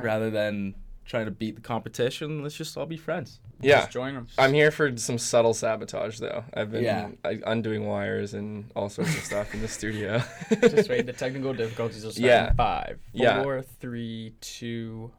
[0.00, 3.40] rather than trying to beat the competition, let's just all be friends.
[3.60, 4.28] yeah, Just join them.
[4.38, 6.44] I'm here for some subtle sabotage though.
[6.54, 7.08] I've been Yeah.
[7.46, 10.22] Undoing wires and all sorts of stuff in the studio.
[10.60, 11.06] Just wait.
[11.06, 12.50] The technical difficulties will start Yeah.
[12.50, 13.42] in five, Yeah.
[13.42, 15.10] four, three, two.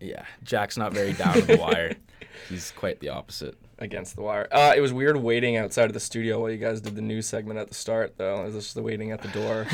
[0.00, 1.94] Yeah, Jack's not very down to the wire.
[2.48, 3.56] He's quite the opposite.
[3.78, 4.46] against the wire.
[4.52, 7.26] Uh, it was weird waiting outside of the studio while you guys did the news
[7.26, 8.36] segment at the start, though.
[8.36, 9.66] I was just the waiting at the door.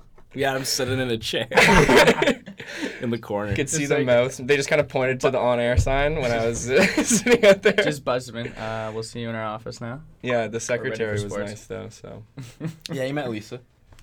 [0.34, 1.48] We had him sitting in a chair
[3.00, 3.50] in the corner.
[3.50, 4.36] You could see Just the like- mouths.
[4.38, 7.62] They just kind of pointed to the on-air sign when I was uh, sitting out
[7.62, 7.72] there.
[7.72, 8.56] Just Buzzman.
[8.56, 10.02] Uh, we'll see you in our office now.
[10.22, 11.50] yeah, the secretary was sports.
[11.50, 11.88] nice though.
[11.88, 12.22] So
[12.92, 13.60] yeah, you met Lisa.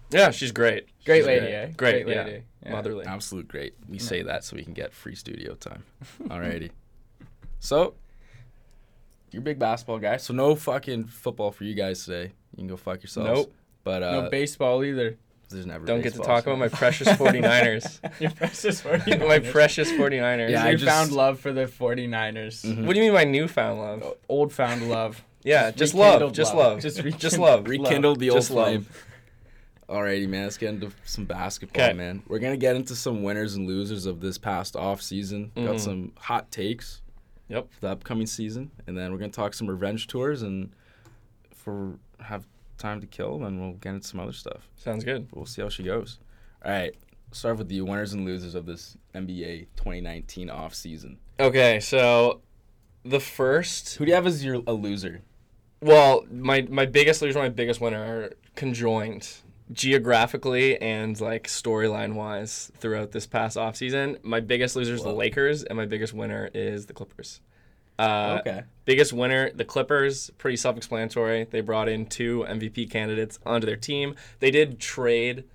[0.10, 0.88] yeah, she's great.
[1.06, 1.66] Great She's lady, eh?
[1.68, 2.24] Great, Great yeah.
[2.24, 2.44] lady.
[2.66, 2.72] Yeah.
[2.74, 3.06] Motherly.
[3.06, 3.76] Absolute great.
[3.88, 5.84] We say that so we can get free studio time.
[6.26, 6.72] Alrighty.
[7.60, 7.94] So,
[9.32, 12.34] you're a big basketball guy, so no fucking football for you guys today.
[12.52, 13.30] You can go fuck yourselves.
[13.30, 13.54] Nope.
[13.84, 15.18] But uh, no baseball either.
[15.50, 15.86] There's never.
[15.86, 18.00] Don't get to talk so- about my precious 49ers.
[18.22, 19.28] Your precious 49ers.
[19.28, 20.50] my precious 49ers.
[20.52, 22.66] Yeah, I just- found love for the 49ers.
[22.66, 22.86] Mhm.
[22.86, 24.14] What do you mean my newfound love?
[24.30, 25.24] Old found love.
[25.44, 26.34] Yeah, just, rekindled love.
[26.34, 26.74] Just love.
[26.74, 26.82] love.
[26.82, 27.68] Just Just, love.
[27.68, 28.66] rekindled the old Just love.
[28.68, 28.86] flame.
[29.88, 30.44] Alrighty, man.
[30.44, 31.94] Let's get into some basketball, 'Kay.
[31.94, 32.22] man.
[32.28, 35.52] We're gonna get into some winners and losers of this past off season.
[35.56, 35.80] Got Mhm.
[35.80, 37.02] some hot takes.
[37.48, 37.72] Yep.
[37.72, 40.72] For the upcoming season, and then we're gonna talk some revenge tours, and
[41.50, 42.46] if we have
[42.78, 44.70] time to kill, then we'll get into some other stuff.
[44.76, 45.28] Sounds good.
[45.34, 46.20] We'll see how she goes.
[46.64, 46.96] All right.
[47.32, 51.18] Start with the winners and losers of this NBA 2019 off season.
[51.40, 52.42] Okay, so
[53.04, 55.22] the first Who do you have as your a loser?
[55.82, 59.30] Well, my my biggest loser, my biggest winner are conjoined
[59.72, 64.24] geographically and like storyline wise throughout this past offseason.
[64.24, 67.42] My biggest loser is the Lakers, and my biggest winner is the Clippers.
[67.98, 68.64] Uh, okay.
[68.86, 71.46] Biggest winner, the Clippers, pretty self explanatory.
[71.50, 74.16] They brought in two MVP candidates onto their team.
[74.40, 75.46] They did trade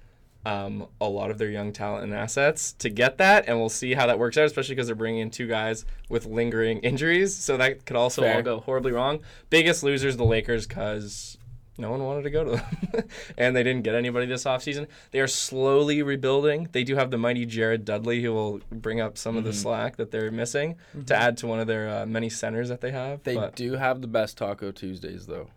[0.44, 3.94] um, a lot of their young talent and assets to get that, and we'll see
[3.94, 7.34] how that works out, especially because they're bringing in two guys with lingering injuries.
[7.34, 8.36] So that could also Fair.
[8.36, 9.20] all go horribly wrong.
[9.50, 11.38] Biggest losers, the Lakers, because
[11.78, 13.04] no one wanted to go to them.
[13.38, 14.86] and they didn't get anybody this offseason.
[15.10, 16.68] They are slowly rebuilding.
[16.72, 19.54] They do have the mighty Jared Dudley who will bring up some of the Mhm.
[19.62, 22.90] slack that they're missing to add to one of their uh, many centers that they
[22.90, 23.22] have.
[23.22, 25.48] They but, do have the best Taco Tuesdays, though.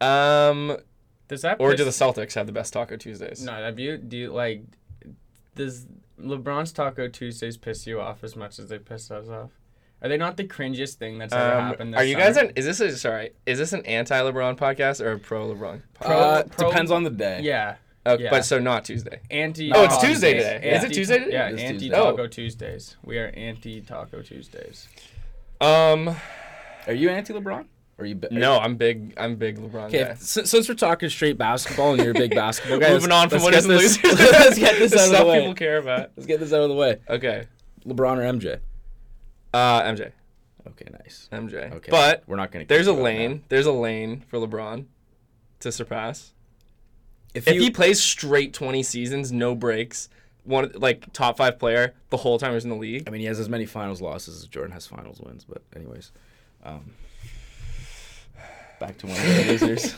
[0.00, 0.76] um,
[1.28, 3.44] Does that or piss- do the Celtics have the best Taco Tuesdays?
[3.44, 4.62] No, have you do you like
[5.54, 5.86] does
[6.20, 9.50] LeBron's Taco Tuesdays piss you off as much as they piss us off?
[10.02, 11.92] Are they not the cringiest thing that's ever Um, happened?
[11.94, 12.52] This are you guys an?
[12.56, 13.30] Is this a sorry?
[13.46, 15.82] Is this an anti-LeBron podcast or a pro-LeBron?
[16.00, 17.40] Pro- uh, pro- depends on the day.
[17.42, 18.30] Yeah, Okay, Yeah.
[18.30, 19.20] but so not Tuesday.
[19.30, 19.70] anti.
[19.72, 20.42] Oh, it's Tuesday Tuesdays.
[20.54, 20.56] today.
[20.56, 21.32] Is it Anti- Tuesday today?
[21.32, 21.96] Yeah, It is anti Tuesday.
[21.96, 22.26] Taco Oh.
[22.26, 22.96] Tuesdays.
[23.04, 24.88] We are anti Taco Tuesdays.
[25.60, 26.16] Um,
[26.86, 27.66] Are you anti LeBron?
[27.98, 28.14] Are you?
[28.14, 29.12] Be- no, I'm big.
[29.18, 30.14] I'm big LeBron Okay, guy.
[30.14, 33.42] since, since we're talking straight basketball and you're a big basketball guy, Moving on from
[33.42, 34.18] let's what get this, losers.
[34.30, 35.40] let's get this out of the way.
[35.40, 36.12] people care about.
[36.16, 36.96] Let's get this out of the way.
[37.10, 37.44] Okay.
[37.86, 38.60] LeBron or MJ?
[39.52, 40.12] Uh, MJ.
[40.68, 41.28] Okay, nice.
[41.32, 41.72] MJ.
[41.72, 42.66] Okay, But we're not gonna.
[42.66, 43.42] there's a going lane.
[43.48, 44.84] There's a lane for LeBron
[45.60, 46.32] to surpass.
[47.34, 50.08] If, If you, he plays straight 20 seasons, no breaks,
[50.44, 53.04] one like top five player the whole time he's in the league.
[53.06, 55.44] I mean, he has as many finals losses as Jordan has finals wins.
[55.44, 56.12] But anyways,
[56.64, 56.92] um,
[58.78, 59.94] back to one of the losers.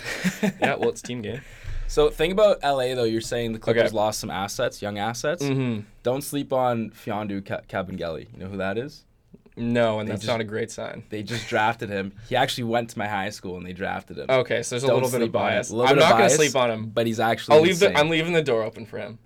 [0.61, 1.41] yeah, well, it's team game.
[1.89, 3.05] So think about LA though.
[3.05, 3.97] You're saying the Clippers Okay.
[3.97, 5.43] lost some assets, young assets.
[5.43, 5.81] Mm-hmm.
[6.03, 8.27] Don't sleep on Mfiondu Kabengele.
[8.33, 9.05] You know who that is?
[9.57, 11.03] No, and They that's just- not a great sign.
[11.11, 12.13] They just drafted him.
[12.29, 14.27] He actually went to my high school and they drafted him.
[14.31, 15.71] Okay, so there's a Don't little bit of bias.
[15.71, 16.87] I'm of not gonna sleep on him.
[16.89, 17.57] but he's actually.
[17.57, 19.19] I'll leave the, I'm leaving the door open for him.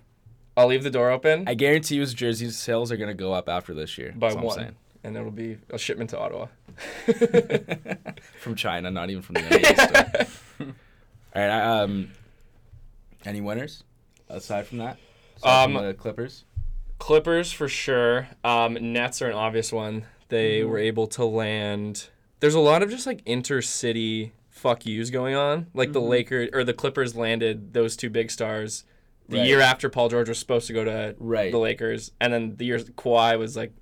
[0.57, 3.47] I'll leave the door open I guarantee you his jersey sales are gonna go up
[3.47, 4.13] after this year.
[4.17, 6.47] by one, and it'll be a shipment to Ottawa.
[8.39, 10.67] from China, not even from the NBA store.
[11.35, 11.49] All right.
[11.49, 12.11] I- Um,
[13.25, 13.83] any winners
[14.29, 14.97] aside from that?
[15.37, 16.43] Aside from Um, the Clippers.
[16.99, 18.27] Clippers for sure.
[18.43, 20.05] Um, Nets are an obvious one.
[20.29, 20.69] They Mm-hmm.
[20.69, 22.09] were able to land.
[22.39, 25.67] There's a lot of just like intercity fuck yous going on.
[25.73, 25.93] Like Mm-hmm.
[25.93, 28.83] the Lakers or the Clippers landed those two big stars
[29.29, 29.45] the Right.
[29.47, 31.51] year after Paul George was supposed to go to Right.
[31.51, 33.73] the Lakers, and then the year Kawhi was like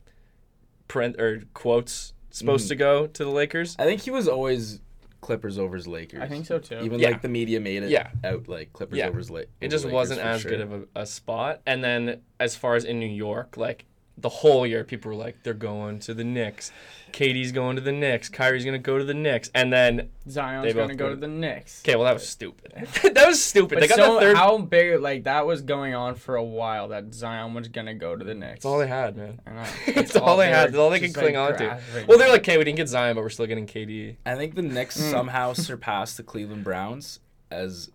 [0.87, 2.69] print or quotes supposed Mhm.
[2.69, 3.75] to go to the Lakers.
[3.79, 4.81] I think he was always
[5.21, 6.19] Clippers over his Lakers.
[6.21, 6.79] I think so too.
[6.81, 7.09] Even Yeah.
[7.09, 8.09] like the media made it Yeah.
[8.23, 9.07] out like Clippers Yeah.
[9.07, 9.51] over his Lakers.
[9.61, 11.61] It just wasn't as good of a, a spot.
[11.65, 13.85] And then as far as in New York, like
[14.17, 16.71] the whole year, people were like, they're going to the Knicks.
[17.11, 18.27] Katie's going to the Knicks.
[18.27, 19.49] Kyrie's gonna go to the Knicks.
[19.55, 21.81] And then Zion's They both gonna go go- to the Knicks.
[21.85, 22.73] okay, well that was stupid.
[23.13, 23.75] that was stupid.
[23.75, 24.37] But they got so the third.
[24.37, 28.17] how big like that was going on for a while that Zion was gonna go
[28.17, 28.55] to the Knicks.
[28.55, 29.39] That's all they had, man.
[29.47, 29.65] I know.
[29.87, 30.65] It's all they had.
[30.65, 31.65] were That's all they could cling like, on to.
[31.67, 32.07] grasping.
[32.07, 34.17] Well, they're like, okay, we didn't get Zion, but we're still getting KD.
[34.25, 35.11] I think the Knicks Mm.
[35.11, 37.91] somehow surpassed the Cleveland Browns as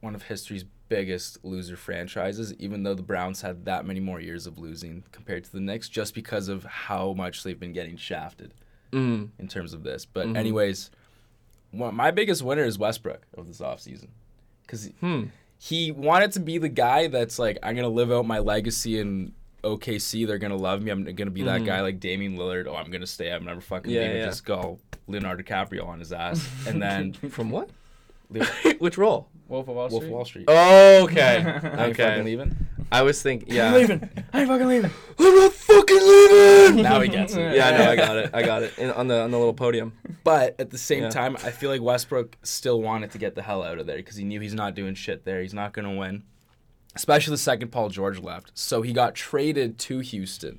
[0.00, 4.46] one of history's biggest loser franchises, even though the Browns had that many more years
[4.46, 8.52] of losing compared to the Knicks, just because of how much they've been getting shafted
[8.92, 9.28] Mm.
[9.38, 10.04] in terms of this.
[10.04, 10.36] But Mhm.
[10.36, 10.90] anyways,
[11.70, 14.08] one, my biggest winner is Westbrook of this offseason.
[14.66, 15.24] Because Hmm.
[15.58, 19.32] he wanted to be the guy that's like, I'm gonna live out my legacy in
[19.62, 20.24] OKC.
[20.24, 20.90] They're gonna love me.
[20.90, 21.66] I'm gonna be that Mhm.
[21.66, 22.66] guy like Damian Lillard.
[22.66, 23.30] Oh, I'm gonna stay.
[23.32, 24.16] I'm never fucking Yeah, leaving.
[24.16, 24.24] yeah.
[24.26, 27.70] Just go Leonardo DiCaprio on his ass, and then From what?
[28.78, 29.28] Which role?
[29.50, 30.06] Wolf of Wall Wolf Street.
[30.06, 30.44] of Wall Street.
[30.48, 31.36] Oh, okay.
[31.46, 32.22] I ain't fucking okay.
[32.22, 32.56] leaving.
[32.92, 33.68] I was thinking, yeah.
[33.68, 34.10] I'm Leaving.
[34.32, 34.90] I ain't fucking leaving.
[35.18, 36.82] I'm not fucking leaving.
[36.82, 37.54] Now he gets it.
[37.54, 37.90] Yeah, I know.
[37.90, 38.30] I got it.
[38.34, 39.92] I got it In, on the on the little podium.
[40.24, 41.10] But at the same Yeah.
[41.10, 44.16] time, I feel like Westbrook still wanted to get the hell out of there because
[44.16, 45.40] he knew he's not doing shit there.
[45.40, 46.24] He's not gonna win,
[46.96, 48.50] especially the second Paul George left.
[48.54, 50.58] So he got traded to Houston,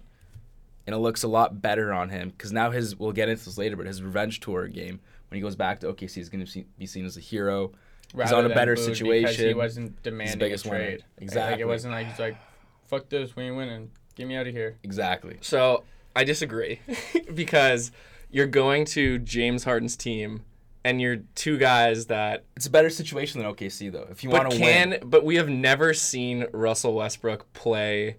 [0.88, 3.58] and it looks a lot better on him because now his we'll get into this
[3.58, 6.66] later, but his revenge tour game when he goes back to OKC is gonna be
[6.80, 7.74] be seen as a hero.
[8.14, 8.98] Rather on a better Because
[9.38, 10.84] he wasn't demanding biggest a winner.
[10.86, 11.00] trade.
[11.18, 11.62] Like, Exactly.
[11.62, 12.38] it wasn't like he's like,
[12.84, 13.92] "Fuck this, we ain't winning.
[14.16, 15.38] Get me out of here." Exactly.
[15.42, 15.84] So
[16.16, 16.82] I disagree
[17.34, 17.92] because
[18.30, 20.44] you're going to James Harden's team,
[20.84, 24.08] and you're two guys that It's a better situation than OKC though.
[24.10, 28.18] If you want to win, but we have never seen Russell Westbrook play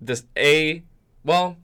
[0.00, 0.82] this a
[1.24, 1.56] well.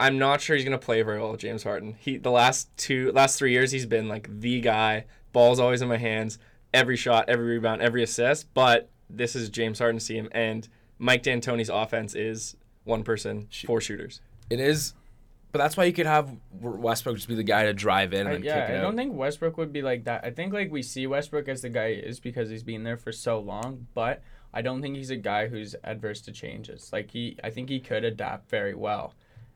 [0.00, 1.94] I'm not sure he's gonna play very well with James Harden.
[1.98, 5.04] He the last two last three years he's been like the guy.
[5.32, 6.38] Ball's always in my hands.
[6.72, 8.52] Every shot, every rebound, every assist.
[8.54, 14.20] But this is James Harden's team, and Mike D'Antoni's offense is one person, four shooters.
[14.50, 14.94] it is.
[15.52, 18.32] But that's why you could have Westbrook just be the guy to drive in I,
[18.32, 18.82] and yeah, kick it I out.
[18.82, 20.24] don't think Westbrook would be like that.
[20.24, 22.96] I think like we see Westbrook as the guy he is because he's been there
[22.96, 24.20] for so long, but
[24.52, 26.90] I don't think he's a guy who's adverse to changes.
[26.92, 29.14] Like he, I think he could adapt very well,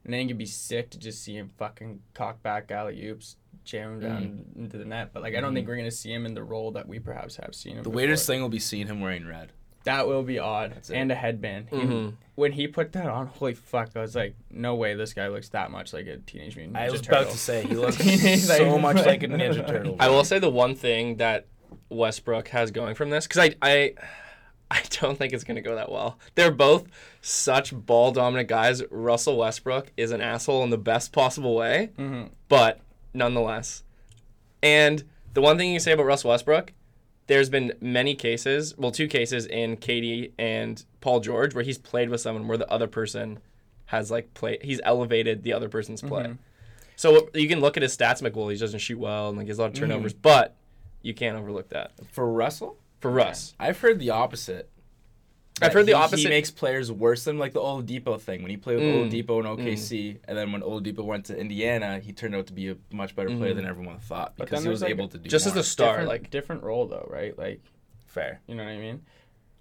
[0.09, 3.92] and then you'd be sick to just see him fucking cock back alley oops, jam
[3.94, 4.62] him down Mm-hmm.
[4.62, 5.11] into the net.
[5.12, 7.37] But like I don't think we're gonna see him in the role that we perhaps
[7.37, 7.83] have seen him.
[7.83, 7.97] the before.
[7.97, 9.53] weirdest thing will be seeing him wearing red.
[9.85, 10.97] that will be odd, That's it.
[10.97, 11.68] and a headband.
[11.71, 12.14] He- Mhm.
[12.37, 13.90] when he put that on, holy fuck!
[13.97, 16.77] I was like, no way, this guy looks that much like a teenage mutant.
[16.79, 17.23] I Ninja was Turtle.
[17.23, 19.97] about to say he looks Teenage, so like- much like a Ninja Turtle.
[20.01, 21.47] I will say the one thing that
[21.90, 23.94] Westbrook has going from this because I I
[24.70, 26.18] I don't think it's gonna go that well.
[26.35, 26.87] They're both
[27.22, 28.83] such ball dominant guys.
[28.90, 32.31] Russell Westbrook is an asshole in the best possible way, Mhm.
[32.48, 32.81] but
[33.14, 33.83] nonetheless.
[34.62, 35.04] And
[35.35, 36.72] the one thing you can say about Russell Westbrook,
[37.28, 42.09] there's been many cases, well, two cases in KD and Paul George where he's played
[42.11, 43.38] with someone where the other person
[43.87, 46.24] has like played, he's elevated the other person's play.
[46.24, 46.38] Mhm.
[46.96, 49.46] So you can look at his stats, like, well, he doesn't shoot well, and like
[49.46, 50.57] he has a lot of turnovers, but
[51.00, 53.54] you can't overlook that For Russell, for Russ.
[53.58, 54.70] I've heard the opposite.
[55.61, 56.18] I've heard the he- opposite.
[56.20, 59.11] He makes players worse than like the Old Oladipo thing when he played with Mm.
[59.11, 62.52] Oladipo in OKC, and then when Old Oladipo went to Indiana, he turned out to
[62.52, 65.08] be a much better player than everyone thought But because then he was like, able
[65.08, 65.61] to do just as more.
[65.61, 67.37] a star, different, like different role though, right?
[67.37, 67.61] Like
[68.06, 68.40] fair.
[68.46, 69.02] You know what I mean?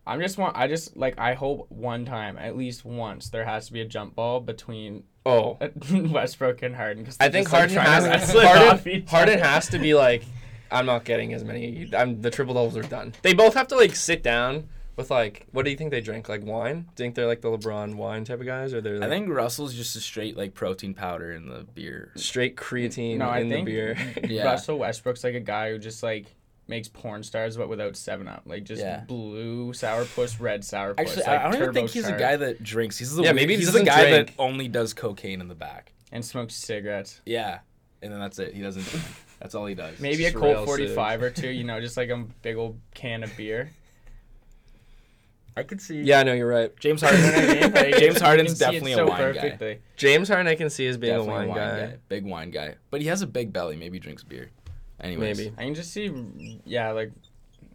[0.05, 3.65] I'm just want I just like I hope one time, at least once, there has
[3.67, 5.57] to be a jump ball between oh,
[5.91, 7.05] Westbrook and Harden.
[7.05, 10.23] Cause I think just, like, Harden trying has Harden, Harden has to be like
[10.71, 11.89] I'm not getting as many.
[11.95, 13.13] I'm the triple doubles are done.
[13.21, 15.45] They both have to like sit down with like.
[15.51, 16.27] What do you think they drink?
[16.29, 16.81] Like wine?
[16.95, 19.29] Do you think they're like the LeBron wine type of guys, or they're I think
[19.29, 22.11] Russell's just a straight like protein powder in the beer.
[22.15, 23.97] straight creatine No, I in the think beer?
[24.27, 24.43] Yeah.
[24.45, 26.25] Russell Westbrook's like a guy who just like
[26.69, 29.05] makes porn stars, but without Seven Up, like just Yeah.
[29.07, 30.95] blue sourpuss, red sourpuss.
[30.99, 32.97] Actually, like I I don't even think he's a turbocharged, guy that drinks.
[32.97, 34.27] He's the Yeah, maybe he he's the doesn't guy drink.
[34.27, 35.93] that only does cocaine in the back.
[36.11, 37.21] and smokes cigarettes.
[37.25, 37.59] Yeah,
[38.01, 38.53] and then that's it.
[38.53, 38.85] He doesn't.
[39.37, 39.43] Drink.
[39.43, 39.99] That's all he does.
[39.99, 42.79] Maybe a Just Colt rail 45 or two, you know, just like a big old
[42.93, 43.71] can of beer.
[45.55, 46.01] I could see.
[46.01, 46.71] yeah, no, you're right.
[46.79, 47.19] James Harden.
[47.19, 47.73] You know I mean?
[47.73, 49.79] Like, James you Harden's can see it definitely so a wine guy.
[49.95, 51.97] James Harden, I can see as being Definitely a wine, guy.
[52.09, 52.75] Big wine guy.
[52.91, 53.75] But he has a big belly.
[53.75, 54.51] Maybe he drinks beer.
[54.99, 55.37] Anyways.
[55.37, 55.53] Maybe.
[55.57, 56.11] I can just see,
[56.63, 57.11] yeah, like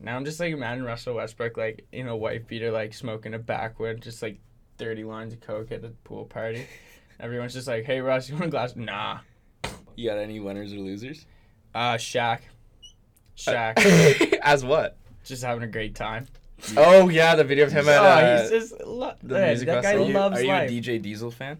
[0.00, 3.38] now I'm just like imagine Russell Westbrook like in a white beater, like smoking a
[3.38, 4.38] backwood, just like
[4.78, 6.66] 30 lines of coke at the pool party.
[7.20, 9.18] Everyone's just like, "Hey, Russ, you want a glass?" Nah.
[9.94, 11.26] You got any winners or losers?
[11.74, 12.40] Uh, Shaq.
[13.36, 14.96] Shaq, as what?
[15.24, 16.26] just having a great time.
[16.76, 18.00] Oh yeah, the video of him at.
[18.00, 20.04] oh, Uh, he's just lo- the man, music that festival?
[20.06, 20.70] Are you, loves are you life.
[20.70, 21.58] a DJ Diesel fan?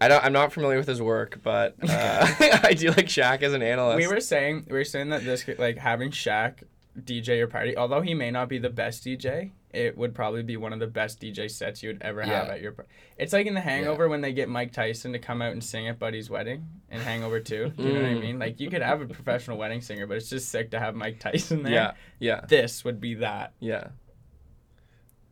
[0.00, 0.24] I don't.
[0.24, 2.26] I'm not familiar with his work, but uh,
[2.62, 3.96] I do like Shaq as an analyst.
[3.98, 6.62] we were saying we were saying that this could- like having Shaq
[7.00, 10.56] DJ your party, although he may not be the best DJ, it would probably be
[10.56, 12.88] one of the best DJ sets you would ever have at your party.
[13.18, 15.88] It's like in The Hangover when they get Mike Tyson to come out and sing
[15.88, 17.68] at Buddy's wedding in Hangover 2.
[17.76, 18.20] Do you know what I Mm.
[18.20, 18.38] mean?
[18.38, 21.18] Like you could have a professional wedding singer, but it's just sick to have Mike
[21.20, 21.72] Tyson there.
[21.72, 23.52] Yeah, yeah, This would be that.
[23.60, 23.88] yeah.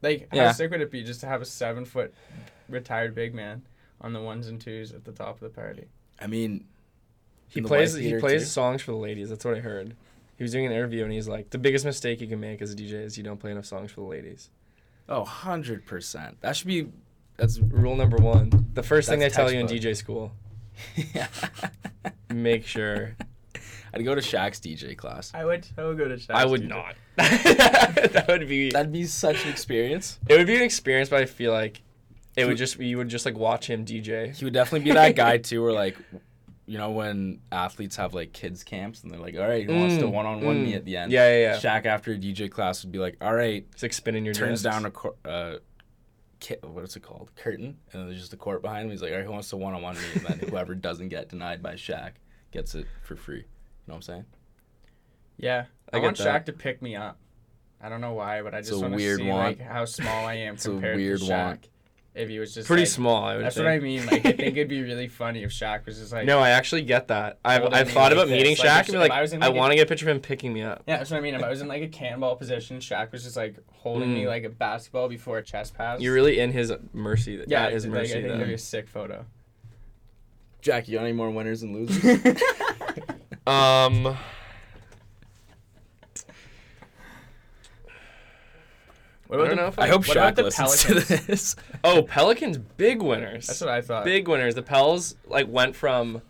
[0.03, 0.53] Like how Yeah.
[0.53, 2.13] sick would it be just to have a seven foot
[2.69, 3.63] retired big man
[4.01, 5.87] on the ones and twos at the top of the party?
[6.21, 6.67] I mean,
[7.49, 7.95] He plays.
[7.95, 8.47] He plays too?
[8.49, 9.31] songs for the ladies.
[9.31, 9.97] That's what I heard.
[10.37, 12.73] He was doing an interview and he's like, the biggest mistake you can make as
[12.73, 14.51] a DJ is you don't play enough songs for the ladies.
[15.09, 16.35] Oh, 100%.
[16.41, 16.89] That should be.
[17.37, 17.59] That's.
[17.59, 18.51] Rule number one.
[18.75, 19.67] The first thing they That's tell you in.
[19.67, 20.33] DJ school:
[21.15, 21.29] yeah.
[22.35, 23.15] make sure.
[23.95, 25.33] I'd go to Shaq's DJ class.
[25.35, 26.35] I would I would go to Shaq.
[26.35, 26.97] I would not.
[27.17, 28.71] that would be.
[28.71, 30.19] That'd be such an experience.
[30.29, 31.83] It would be an experience, but I feel like
[32.37, 34.35] it would just you would just like watch him DJ.
[34.35, 35.97] He would definitely be that guy, too, where, like,
[36.67, 39.97] you know, when athletes have, like, kids' camps and they're like, all right, who wants
[39.99, 40.77] to Mm, one on one me mm.
[40.77, 41.13] at the end?
[41.13, 41.57] Yeah, yeah, yeah.
[41.59, 44.63] Shaq after a DJ class would be like, all right, It's like spinning your turns
[44.63, 44.75] discs.
[44.75, 45.57] down a cor- uh,
[46.41, 47.31] ki- what's it called?
[47.37, 48.91] Curtain, and there's just a court behind him.
[48.91, 50.03] He's like, all right, who wants to one on one me?
[50.17, 52.13] And then whoever doesn't get denied by Shaq
[52.53, 53.37] gets it for free.
[53.39, 53.43] You
[53.87, 54.25] know what I'm saying?
[55.39, 56.43] Yeah, I I, want that.
[56.43, 57.19] Shaq to pick me up.
[57.81, 60.57] I don't know why, but I just want to see like how small I am
[60.75, 61.29] compared weird to Shaq.
[61.47, 61.69] want.
[62.17, 63.67] If he was just Pretty like- small, I would That's think.
[63.67, 64.07] what I mean.
[64.07, 66.25] Like I think it'd be really funny if Shaq was just like.
[66.27, 67.39] no, I actually get that.
[67.45, 69.33] I've, I've thought like about meeting this, like, Shaq if- and be like, I was
[69.35, 70.83] in, I want to get a picture of him picking me up.
[70.87, 71.35] Yeah, that's what I mean.
[71.35, 74.29] If I was in like a cannonball position, Shaq was just like holding me Mm.
[74.29, 76.01] like a basketball before a chest pass.
[76.01, 77.45] You're really in his mercy.
[77.47, 78.13] yeah, at his like, mercy.
[78.13, 79.27] I think it'd be a sick photo.
[80.63, 82.43] Jack, you got any more winners and losers?
[83.47, 84.17] Um,
[89.29, 91.09] What I don't know if I hope what about Shaq the listens Pelicans?
[91.09, 91.57] to this.
[91.85, 93.47] oh, Pelicans big winners.
[93.47, 94.05] That's what I thought.
[94.05, 94.55] big winners.
[94.55, 96.23] The Pels like went from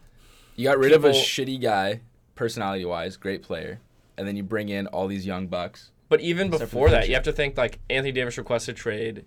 [0.56, 2.00] You got rid of a shitty guy,
[2.34, 3.80] personality wise, great player,
[4.16, 5.90] and then you bring in all these young bucks.
[6.08, 9.24] But even Except before that, you have to think like Anthony Davis requested trade.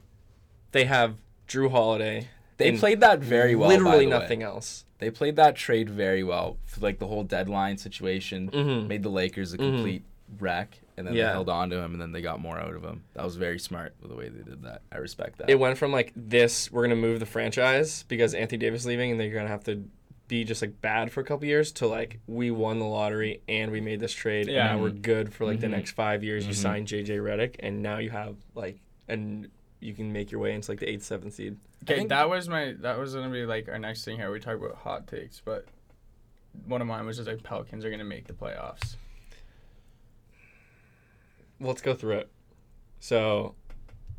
[0.72, 1.16] They have
[1.48, 2.30] Jrue Holiday.
[2.58, 3.70] They played that very well.
[3.70, 4.20] Literally by the way.
[4.22, 4.86] nothing else.
[5.00, 8.50] They played that trade very well for like the whole deadline situation.
[8.52, 8.88] Mhm.
[8.88, 9.60] Made the Lakers a Mhm.
[9.76, 10.04] complete
[10.40, 11.28] wreck, and then Yeah.
[11.28, 13.04] they held on to him, and then they got more out of him.
[13.14, 14.82] That was very smart the way they did that.
[14.92, 15.50] I respect that.
[15.50, 19.20] It went from like this, we're gonna move the franchise because Anthony Davis leaving, and
[19.20, 19.84] they're gonna have to
[20.28, 23.72] be just like bad for a couple years to like we won the lottery and
[23.72, 24.70] we made this trade Yeah.
[24.70, 25.72] and now we're good for like the Mhm.
[25.72, 26.46] next five years.
[26.46, 26.58] You Mhm.
[26.58, 30.70] signed JJ Redick and now you have like and you can make your way into
[30.70, 31.58] like the eighth, seventh seed.
[31.90, 34.30] Okay, that was my that was gonna be like our next thing here.
[34.32, 35.66] We talk about hot takes, but
[36.68, 38.98] one of mine was just like Pelicans are gonna make the playoffs.
[41.62, 42.30] Let's go through it.
[43.00, 43.56] So,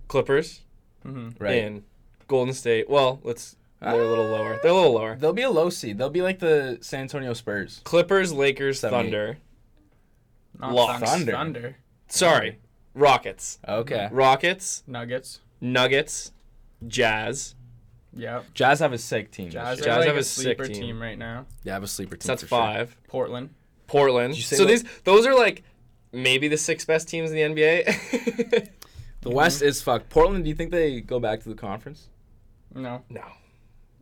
[0.08, 0.60] Clippers
[1.06, 1.42] Mm-hmm.
[1.42, 1.62] right.
[1.64, 1.82] and
[2.28, 2.88] Golden State.
[2.90, 4.58] Well, let's they're a little lower.
[4.62, 5.16] They're a little lower.
[5.16, 5.96] They'll be a low seed.
[5.96, 7.80] They'll be like the San Antonio Spurs.
[7.84, 9.04] Clippers, Lakers, Seven.
[9.04, 9.38] Thunder.
[10.60, 11.04] Not Lost.
[11.04, 11.32] Thunder.
[11.32, 11.60] Thunder.
[11.60, 11.76] Thunder.
[12.08, 12.58] Sorry,
[12.94, 13.58] Rockets.
[13.66, 14.08] Okay.
[14.12, 15.40] Rockets, Nuggets.
[15.62, 16.32] Nuggets,
[16.86, 17.54] Jazz.
[18.14, 18.46] Yep.
[18.54, 19.48] Jazz have a sick team.
[19.50, 19.94] Jazz, this are year.
[19.94, 20.74] Jazz like have a a sick sleeper team.
[20.82, 21.00] team.
[21.02, 21.46] right now.
[21.64, 22.26] They have a sleeper team.
[22.26, 22.58] So that's for sure.
[22.58, 22.96] five.
[23.08, 23.50] Portland.
[23.86, 24.34] Portland.
[24.34, 25.62] Did you say So what- these those are like
[26.12, 28.68] maybe the six best teams in the NBA.
[29.22, 30.08] The West is fucked.
[30.08, 30.44] Portland.
[30.44, 32.08] Do you think they go back to the conference?
[32.74, 33.02] No.
[33.10, 33.20] no,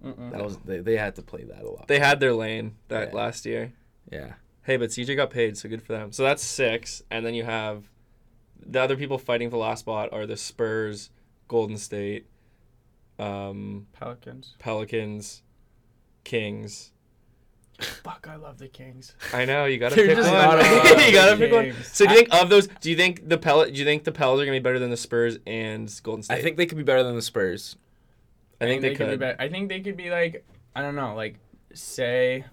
[0.04, 0.30] Mm-mm.
[0.30, 1.88] That was they, they had to play that a lot.
[1.88, 3.14] they had their lane that Yeah.
[3.16, 3.72] last year.
[4.12, 4.34] yeah.
[4.62, 6.12] Hey, but CJ got paid, so good for them.
[6.12, 7.90] So that's six, and then you have
[8.64, 11.11] the other people fighting for the last spot are the Spurs,
[11.48, 12.26] Golden State,
[13.18, 14.54] um, Pelicans.
[14.61, 15.42] Pelicans,
[16.22, 16.92] Kings.
[17.79, 19.14] Fuck, I love the Kings.
[19.33, 20.59] I know you gotta You're pick just one.
[21.07, 21.72] you gotta pick one.
[21.85, 22.66] So do you think of those?
[22.81, 23.64] Do you think the Pel?
[23.66, 26.35] Do you think the Pels are gonna be better than the Spurs and Golden State?
[26.39, 27.76] I think they could be better than the Spurs.
[28.61, 29.11] I think they, could.
[29.11, 29.37] Be better.
[29.41, 31.39] I think they could be like I don't know, like
[31.72, 32.45] say.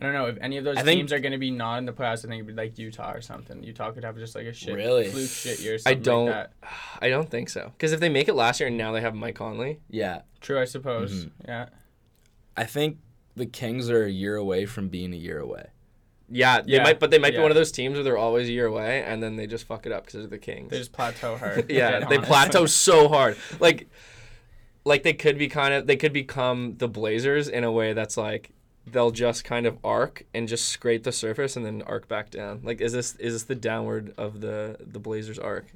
[0.00, 1.76] I don't know if any of those I think- teams are going to be not
[1.78, 2.20] in the playoffs.
[2.24, 3.62] I think it'd be like Utah or something.
[3.62, 5.08] Utah could have just like a shit Really?
[5.08, 5.74] fluke shit year.
[5.74, 6.26] Or I something don't.
[6.26, 6.52] Like that.
[7.02, 7.70] I don't think so.
[7.76, 10.22] Because if they make it last year and now they have Mike Conley, Yeah.
[10.40, 11.26] True, I suppose.
[11.26, 11.30] Mhm.
[11.46, 11.68] Yeah.
[12.56, 12.98] I think
[13.36, 15.66] the Kings are a year away from being a year away.
[16.28, 17.00] yeah, they Yeah, might.
[17.00, 19.22] But they might be one of those teams where they're always a year away and
[19.22, 20.70] then they just fuck it up because they're the Kings.
[20.70, 21.70] They just plateau hard.
[21.70, 22.28] yeah, they honest.
[22.28, 23.36] plateau so hard.
[23.60, 23.88] Like,
[24.84, 25.86] like they could be kind of.
[25.86, 28.50] They could become the Blazers in a way that's like
[28.86, 32.60] they'll just kind of arc and just scrape the surface and then arc back down.
[32.64, 35.66] Like, is this is this the downward of the the Blazers arc?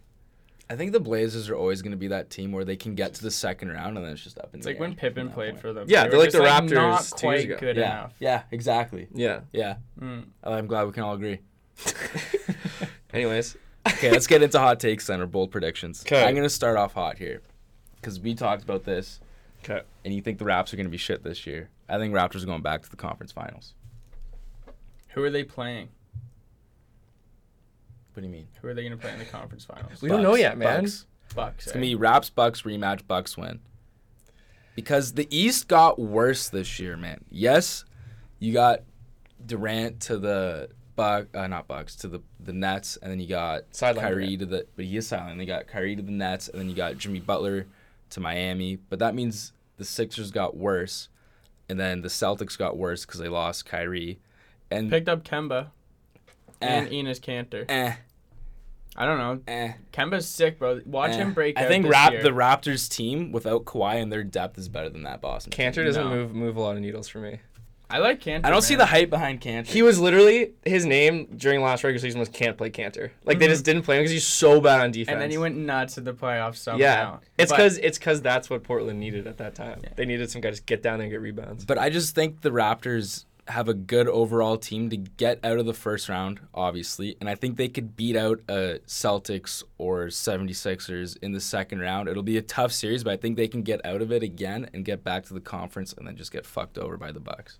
[0.68, 3.14] I think the Blazers are always going to be that team where they can get
[3.14, 4.94] to the second round and then it's just up in It's the like air when
[4.96, 5.60] Pippen played point.
[5.60, 5.86] for them.
[5.88, 7.56] Yeah, They they're like the just, Raptors Not two years quite ago.
[7.60, 7.82] good Yeah.
[8.00, 8.14] enough.
[8.18, 9.06] Yeah, exactly.
[9.14, 9.40] Yeah.
[9.52, 9.76] Yeah.
[10.00, 10.24] Mm.
[10.42, 11.38] I'm glad we can all agree.
[13.12, 13.56] Anyways,
[13.86, 16.02] Okay, let's get into hot takes then or bold predictions.
[16.02, 16.24] 'Kay.
[16.24, 17.40] I'm going to start off hot here
[18.00, 19.20] because we talked about this
[19.64, 19.82] okay.
[20.04, 21.70] and you think the Raps are going to be shit this year.
[21.88, 23.74] I think Raptors are going back to the conference finals.
[25.10, 25.90] Who are they playing?
[28.16, 28.48] What do you mean?
[28.62, 30.00] Who are they going to play in the conference finals?
[30.00, 30.84] We don't know yet, man.
[30.84, 31.04] Bucks.
[31.34, 31.66] Bucks.
[31.66, 31.72] It's eh?
[31.74, 33.06] gonna be Raps Bucks rematch.
[33.06, 33.60] Bucks win.
[34.74, 37.22] Because the East got worse this year, man.
[37.30, 37.84] Yes,
[38.38, 38.84] you got
[39.44, 43.64] Durant to the Buck, uh, not Bucks to the the Nets, and then you got
[43.72, 44.38] Sideline Kyrie Durant.
[44.38, 45.36] to the, but he is silent.
[45.36, 47.66] They got Kyrie to the Nets, and then you got Jimmy Butler
[48.10, 48.76] to Miami.
[48.76, 51.10] But that means the Sixers got worse,
[51.68, 54.20] and then the Celtics got worse because they lost Kyrie,
[54.70, 55.66] and picked up Kemba
[56.60, 57.64] and eh, Enes Kanter.
[57.68, 57.94] eh,
[58.96, 59.40] I don't know.
[59.52, 59.72] eh.
[59.92, 60.80] Kemba's sick, bro.
[60.86, 61.16] Watch eh.
[61.16, 62.22] him break I out think this Rap year.
[62.22, 65.50] the Raptors team without Kawhi and their depth is better than that Boston.
[65.52, 65.72] team.
[65.72, 66.10] Kanter doesn't No.
[66.14, 67.40] move move a lot of needles for me.
[67.88, 68.44] I like Kanter.
[68.44, 69.66] I don't see the hype behind Kanter.
[69.68, 73.10] He was literally his name during last regular season was can't play Kanter.
[73.24, 73.50] Like they Mhm.
[73.50, 75.12] just didn't play him because he's so bad on defense.
[75.12, 76.80] And then he went nuts in the playoffs somehow.
[76.80, 79.78] Yeah, it's because it's because that's what Portland needed at that time.
[79.84, 79.90] Yeah.
[79.94, 81.64] They needed some guy to get down there and get rebounds.
[81.64, 85.66] But I just think the Raptors have a good overall team to get out of
[85.66, 87.16] the first round, obviously.
[87.20, 92.08] And I think they could beat out uh, Celtics or 76ers in the second round.
[92.08, 94.68] It'll be a tough series, but I think they can get out of it again
[94.74, 97.58] and get back to the conference and then just get fucked over by the Bucks.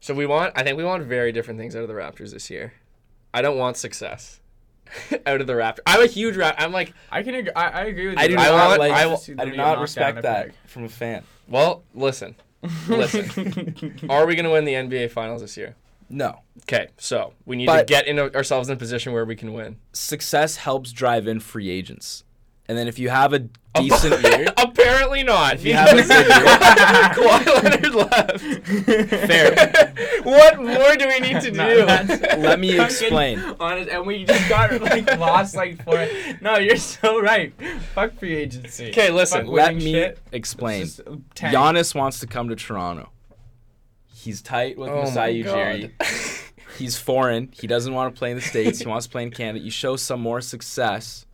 [0.00, 2.48] So we want, I think we want very different things out of the Raptors this
[2.50, 2.72] year.
[3.34, 4.40] I don't want success
[5.26, 5.80] out of the Raptors.
[5.86, 6.54] I'm a huge Raptor.
[6.58, 7.52] I'm like, I can agree.
[7.54, 8.24] I, I agree with you.
[8.24, 8.92] I do I not want- like.
[8.92, 11.24] I I, will- See them do not respect that from a fan.
[11.48, 12.36] well, listen.
[12.88, 13.98] Listen.
[14.08, 15.76] Are we going to win the NBA Finals this year?
[16.08, 16.40] No.
[16.62, 19.52] Okay, so we need to get in a, ourselves in a position where we can
[19.52, 19.76] win.
[19.92, 22.24] Success helps drive in free agents.
[22.68, 23.40] And then if you have a
[23.74, 25.54] decent year, Apparently not.
[25.54, 26.26] If you have a good year-
[27.14, 28.40] Kawhi Leonard left.
[29.30, 29.92] Fair.
[30.24, 31.86] what more do we need to No, do?
[31.86, 33.38] that's- let me Fucking explain.
[33.60, 36.06] Honest, and we just got like lost like four.
[36.40, 37.52] No, you're so right.
[37.94, 38.88] Fuck free agency.
[38.90, 40.18] Okay, listen, Fuck Let winning me shit.
[40.32, 40.82] explain.
[40.82, 41.54] It's just, tank.
[41.56, 43.10] Giannis wants to come to Toronto.
[44.12, 45.54] He's tight with Oh my Masai God.
[45.54, 46.42] Ujiri.
[46.78, 47.50] He's foreign.
[47.52, 48.80] He doesn't want to play in the States.
[48.80, 49.64] He wants to play in Canada.
[49.64, 51.25] You show some more success.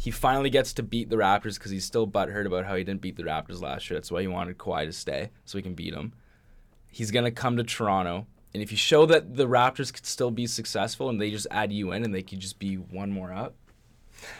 [0.00, 3.00] He finally gets to beat the Raptors because he's still butthurt about how he didn't
[3.00, 3.98] beat the Raptors last year.
[3.98, 6.12] That's why he wanted Kawhi to stay, so he can beat him.
[6.90, 8.26] He's going to come to Toronto.
[8.54, 11.72] And if you show that the Raptors could still be successful and they just add
[11.72, 13.54] you in and they could just be one more up,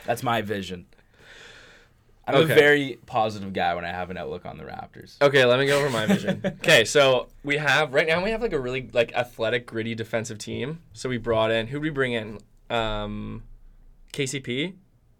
[0.06, 0.86] that's my vision.
[2.26, 2.52] I'm Okay.
[2.52, 5.16] a very positive guy when I have an outlook on the Raptors.
[5.20, 6.40] Okay, let me go over my vision.
[6.58, 10.38] Okay, so we have right now we have like a really like athletic, gritty defensive
[10.38, 10.80] team.
[10.92, 12.38] So we brought in who did we bring in?
[12.70, 13.42] Um,
[14.12, 14.74] KCP,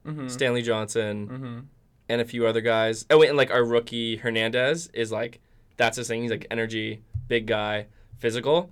[0.07, 0.30] Mhm.
[0.30, 1.64] Stanley Johnson, Mhm.
[2.09, 3.05] and a few other guys.
[3.11, 5.40] Oh wait, and like our rookie Hernandez is like
[5.76, 6.22] that's his thing.
[6.22, 7.86] He's like energy, big guy,
[8.18, 8.70] physical.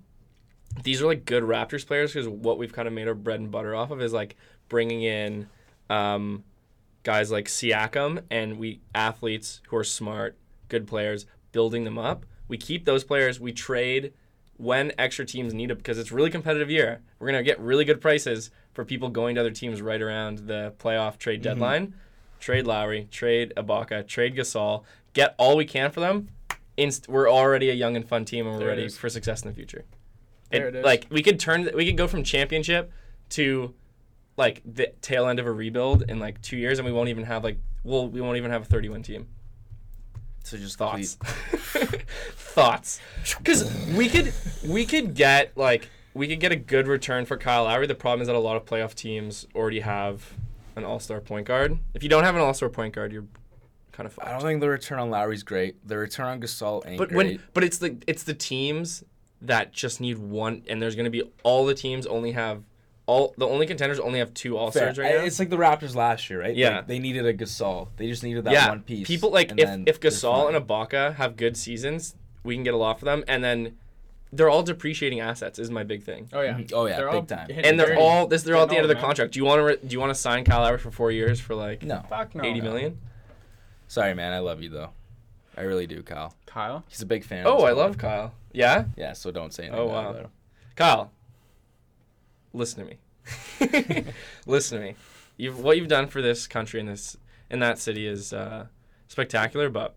[0.82, 3.50] These are like good Raptors players because what we've kind of made our bread and
[3.50, 4.36] butter off of is like
[4.68, 5.48] bringing in
[5.88, 6.42] um,
[7.04, 10.36] guys like Siakam and we athletes who are smart,
[10.68, 12.26] good players, building them up.
[12.48, 13.38] We keep those players.
[13.38, 14.12] We trade
[14.56, 17.02] when extra teams need it because it's really competitive year.
[17.20, 20.74] We're gonna get really good prices for people going to other teams right around the
[20.78, 21.48] playoff trade mm-hmm.
[21.48, 21.94] deadline.
[22.38, 24.84] Trade Lowry, trade Ibaka, trade Gasol.
[25.14, 26.28] Get all we can for them.
[26.76, 29.48] Inst- we're already a young and fun team, and we're There ready for success in
[29.48, 29.86] the future.
[30.50, 30.84] There it is.
[30.84, 32.92] Like we could turn, we could go from championship
[33.30, 33.74] to
[34.36, 37.24] like the tail end of a rebuild in like two years, and we won't even
[37.24, 39.26] have like well, we won't even have a thirty-win team.
[40.44, 41.14] So just Thoughts,
[42.36, 43.00] thoughts,
[43.38, 44.34] because we could
[44.68, 47.86] we could get like we could get a good return for Kyle Lowry.
[47.86, 50.32] The problem is that a lot of playoff teams already have
[50.74, 51.78] an all-star point guard.
[51.94, 53.26] If you don't have an all-star point guard, you're
[53.92, 54.26] kind of Fucked.
[54.28, 55.86] I don't think the return on Lowry's great.
[55.86, 57.16] The return on Gasol ain't But great.
[57.16, 59.04] when but it's the it's the teams
[59.42, 62.64] that just need one, and there's gonna be all the teams only have
[63.06, 65.22] all the only contenders only have two all stars right now.
[65.22, 66.56] It's like the Raptors last year, right?
[66.56, 66.78] Yeah.
[66.78, 67.88] Like, they needed a Gasol.
[67.96, 69.06] They just needed that yeah, one piece.
[69.06, 72.98] people like if if Gasol and Ibaka have good seasons, we can get a lot
[72.98, 73.76] for them, and then
[74.36, 75.58] they're all depreciating assets.
[75.58, 76.28] Is my big thing.
[76.32, 76.54] Oh yeah.
[76.54, 76.72] Mhm.
[76.74, 77.48] Oh, yeah, They're big all time.
[77.50, 78.00] And they're 30.
[78.00, 78.42] all this.
[78.42, 79.02] They're all at the end of the man.
[79.04, 79.32] contract.
[79.32, 79.62] Do you want to?
[79.64, 82.02] Re- do you want to sign Kyle Lowry for four years for like No.
[82.08, 82.44] Fuck no.
[82.44, 82.98] eighty million?
[83.88, 84.32] Sorry, man.
[84.32, 84.90] I love you though.
[85.56, 86.34] I really do, Kyle.
[86.44, 86.84] Kyle.
[86.88, 87.46] He's a big fan.
[87.46, 87.96] Oh, of I love.
[87.98, 88.34] Kyle.
[88.52, 88.84] Yeah.
[88.96, 89.80] Yeah, so don't say anything.
[89.80, 90.10] Oh, wow.
[90.10, 90.30] about him.
[90.74, 91.10] Kyle,
[92.52, 94.04] listen to me.
[94.46, 94.96] listen to me.
[95.36, 97.16] You've what you've done for this country and this
[97.50, 98.66] in that city is uh,
[99.08, 99.68] spectacular.
[99.68, 99.94] But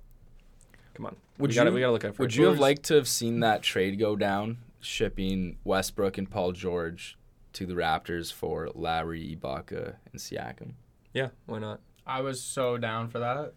[0.99, 2.35] come on, Would we gotta you- we gotta look out for Would it.
[2.37, 7.17] you have liked to have seen that trade go down, shipping Westbrook and Paul George
[7.53, 10.73] to the Raptors for Lowry, Ibaka, and Siakam?
[11.13, 11.79] Yeah, why not?
[12.05, 13.53] I was so down for that.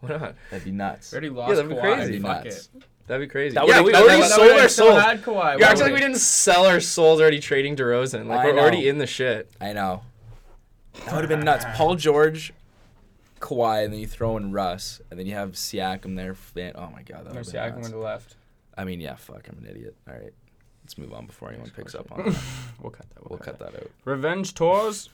[0.00, 0.34] Why not?
[0.50, 1.10] That'd be nuts.
[1.12, 1.80] We already lost that'd be Kawhi.
[1.80, 1.96] crazy.
[1.98, 2.68] That'd be Fuck nuts.
[2.74, 2.82] it.
[3.06, 3.54] That'd be crazy.
[3.54, 4.90] That yeah, would've- we already would've- sold our souls.
[4.90, 5.00] soul.
[5.00, 5.58] had Kawhi.
[5.58, 8.26] You're acting like we didn't sell our souls already trading DeRozan.
[8.26, 9.50] Like I we're already in the shit.
[9.60, 10.02] I know.
[11.06, 11.64] That would have been nuts.
[11.74, 12.52] Paul George,
[13.40, 16.34] Kawhi, and then you throw in Russ, and then you have Siakam there.
[16.34, 18.24] Fan- Oh my god, that No, would see, I have can been win nuts.
[18.24, 18.36] the left.
[18.76, 19.94] I mean, yeah, fuck, I'm an idiot.
[20.08, 20.32] All right,
[20.82, 22.36] let's move on before anyone picks up on that.
[22.82, 23.30] We'll cut that.
[23.30, 23.90] We'll cut that out.
[24.04, 25.08] Revenge tours.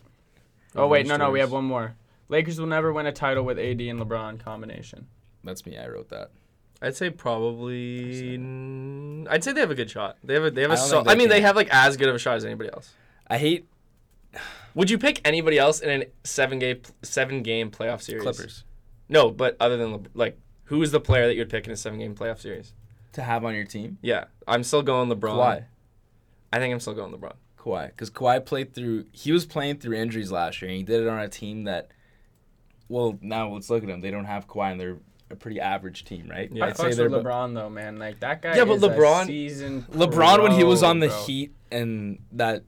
[0.74, 1.46] Oh wait, no, Revenge no, we tours.
[1.48, 1.94] have one more.
[2.28, 5.06] Lakers will never win a title with AD and LeBron combination.
[5.44, 5.76] That's me.
[5.78, 6.30] I wrote that.
[6.80, 8.34] I'd say probably.
[9.28, 10.16] I'd say they have a good shot.
[10.24, 10.50] They have a.
[10.50, 10.74] They have a.
[10.74, 12.36] I don't sol- think they I mean, they have like as good of a shot
[12.36, 12.92] as anybody else.
[13.28, 13.66] I hate
[14.74, 18.22] Would you pick anybody else in a seven game seven game playoff series?
[18.22, 18.64] Clippers
[19.08, 21.72] No, but other than Le- like, who is the player that you would pick in
[21.72, 22.72] a seven game playoff series?
[23.12, 23.98] to have on your team.
[24.02, 25.36] Yeah, I'm still going LeBron.
[25.36, 25.64] Kawhi.
[26.52, 27.34] I think I'm still going LeBron.
[27.58, 29.04] Kawhi, because Kawhi played through.
[29.12, 31.90] He was playing through injuries last year, and he did it on a team that.
[32.88, 34.00] Well, now let's look at them.
[34.00, 34.96] They don't have Kawhi, and they're
[35.30, 36.50] a pretty average team, right?
[36.52, 36.66] Yeah.
[36.66, 37.98] I I'd say they're LeBron though, man.
[37.98, 38.56] Like that guy.
[38.56, 41.24] Yeah, but is a LeBron- seasoned LeBron when he was on the bro.
[41.24, 42.64] Heat and that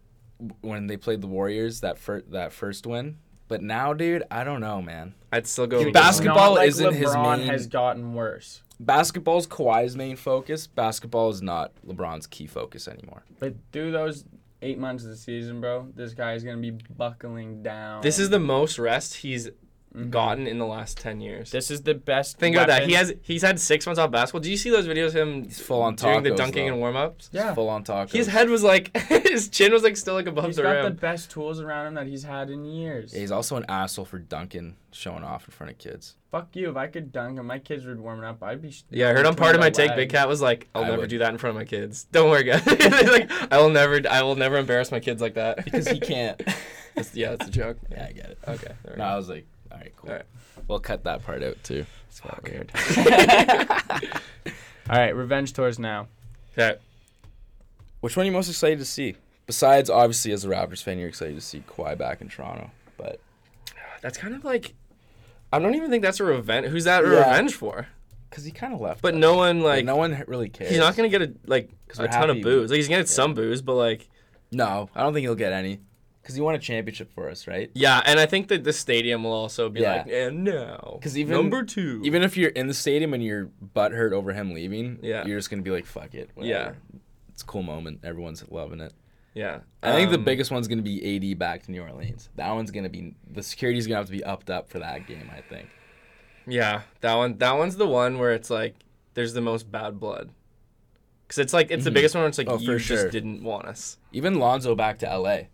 [0.60, 3.18] when they played the Warriors that first that first win.
[3.46, 5.14] But now, dude, I don't know, man.
[5.30, 5.84] I'd still go.
[5.84, 8.62] Dude, basketball Not like isn't his LeBron main- has gotten worse.
[8.80, 10.66] Basketball's Kawhi's main focus.
[10.66, 13.22] Basketball is not LeBron's key focus anymore.
[13.38, 14.24] But through those
[14.62, 18.02] eight months of the season, bro, this guy is gonna be buckling down.
[18.02, 19.50] This is the most rest he's
[19.96, 20.10] Mhm.
[20.10, 21.50] gotten in the last ten years.
[21.52, 22.38] This is the best.
[22.38, 22.88] Think about that.
[22.88, 24.40] He has he's had six months off basketball.
[24.40, 26.72] Do you see those videos of him He's full on talking doing the dunking though.
[26.72, 27.28] and warm ups?
[27.32, 27.54] Yeah.
[27.54, 28.10] Full on tacos.
[28.12, 28.96] His head was like
[29.28, 31.94] his chin was like still like above He's the got the best tools around him
[31.94, 33.14] that he's had in years.
[33.14, 36.16] Yeah, he's also an asshole for dunking, showing off in front of kids.
[36.32, 36.68] Fuck you.
[36.70, 38.74] If I could dunk and my kids were warming up, I'd be.
[38.90, 39.90] Yeah, I heard on part of my take.
[39.90, 41.10] Big Big Cat was like, "I'll I never would.
[41.10, 42.08] do that in front of my kids.
[42.10, 42.66] Don't worry, guys.
[42.66, 46.36] Like, I will never, I will never embarrass my kids like that Because he can't.
[46.38, 47.76] That's- yeah, that's a joke.
[47.90, 48.38] yeah, I get it.
[48.48, 48.72] Okay.
[48.84, 49.10] there No, go.
[49.10, 50.10] I was like, all right, cool.
[50.10, 50.26] All right.
[50.68, 51.84] We'll cut that part out too.
[52.08, 52.70] It's weird.
[54.90, 56.08] All right, revenge tours now.
[56.56, 56.78] Okay.
[58.00, 59.16] Which one are you most excited to see?
[59.46, 62.70] Besides, obviously, as a Raptors fan, you're excited to see Kawhi back in Toronto.
[62.96, 63.18] But
[64.02, 64.74] That's kind of like,
[65.52, 66.66] I don't even think that's a revenge.
[66.68, 67.18] Who's that a Yeah.
[67.30, 67.88] revenge for?
[68.30, 69.00] because he kind of left.
[69.00, 69.20] But us.
[69.20, 70.70] no one Like, like, no one really cares.
[70.70, 72.68] he's not gonna get a like 'Cause a we're ton of happy- booze.
[72.68, 74.08] Like he's gonna get some booze, but like,
[74.50, 75.78] No, I don't think he'll get any.
[76.24, 77.70] Because you won a championship for us, right?
[77.74, 78.00] yeah.
[78.06, 79.96] And I think that the stadium will also be Yeah.
[80.04, 83.50] like, and now, 'Cause even- number two, Even if you're in the stadium and you're
[83.76, 85.26] butthurt over him leaving, Yeah.
[85.26, 86.78] you're just gonna be like, "Fuck it." whatever.
[87.28, 87.98] it's a cool moment.
[88.04, 88.94] Everyone's loving it.
[89.34, 89.58] yeah.
[89.82, 92.30] I think the Um, biggest one's gonna be AD back to New Orleans.
[92.36, 95.28] That one's gonna be the security's gonna have to be upped up for that game.
[95.36, 95.68] I think.
[96.46, 97.36] Yeah, that one.
[97.38, 98.76] That one's the one where it's like
[99.14, 100.30] there's the most bad blood.
[101.28, 101.94] Cause it's like it's the Mhm.
[101.94, 102.22] biggest one.
[102.22, 103.10] Where it's like Oh, you for just sure.
[103.10, 103.98] didn't want us.
[104.12, 105.48] Even Lonzo back to LA.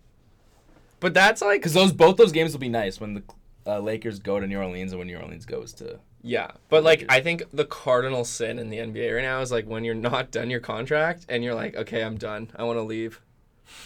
[1.01, 3.23] But that's like Because those both those games will be nice when the
[3.67, 5.99] uh, Lakers go to New Orleans and when New Orleans goes to.
[6.23, 6.51] yeah.
[6.69, 7.15] But like Lakers.
[7.17, 10.31] I think the cardinal sin in the NBA right now is like when you're not
[10.31, 12.49] done your contract and you're like, okay, I'm done.
[12.55, 13.19] I want to leave.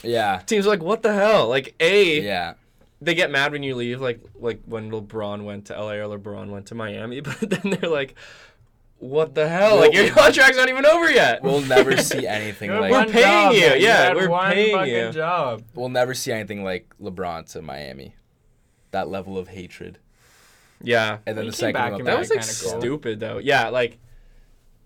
[0.04, 0.42] Yeah.
[0.46, 1.48] Teams are like, what the hell?
[1.50, 2.54] Like a Yeah.
[3.02, 4.00] they get mad when you leave.
[4.02, 7.20] Like like when LeBron went to LA or LeBron went to Miami.
[7.22, 8.16] But then they're like,
[9.10, 9.78] what the hell?
[9.78, 11.44] Like your contract's not even over yet.
[11.44, 12.92] We'll never see anything You had like.
[13.08, 13.60] We're paying job, you.
[13.62, 13.82] man.
[13.82, 15.12] Yeah, had we're one paying fucking you.
[15.12, 15.64] job.
[15.74, 18.16] We'll never see anything like LeBron to Miami.
[18.92, 19.98] That level of hatred.
[20.82, 21.18] yeah.
[21.26, 22.04] And then He the came second back one.
[22.04, 22.80] That was like kinda cool.
[22.82, 23.38] stupid though.
[23.40, 23.98] Yeah, like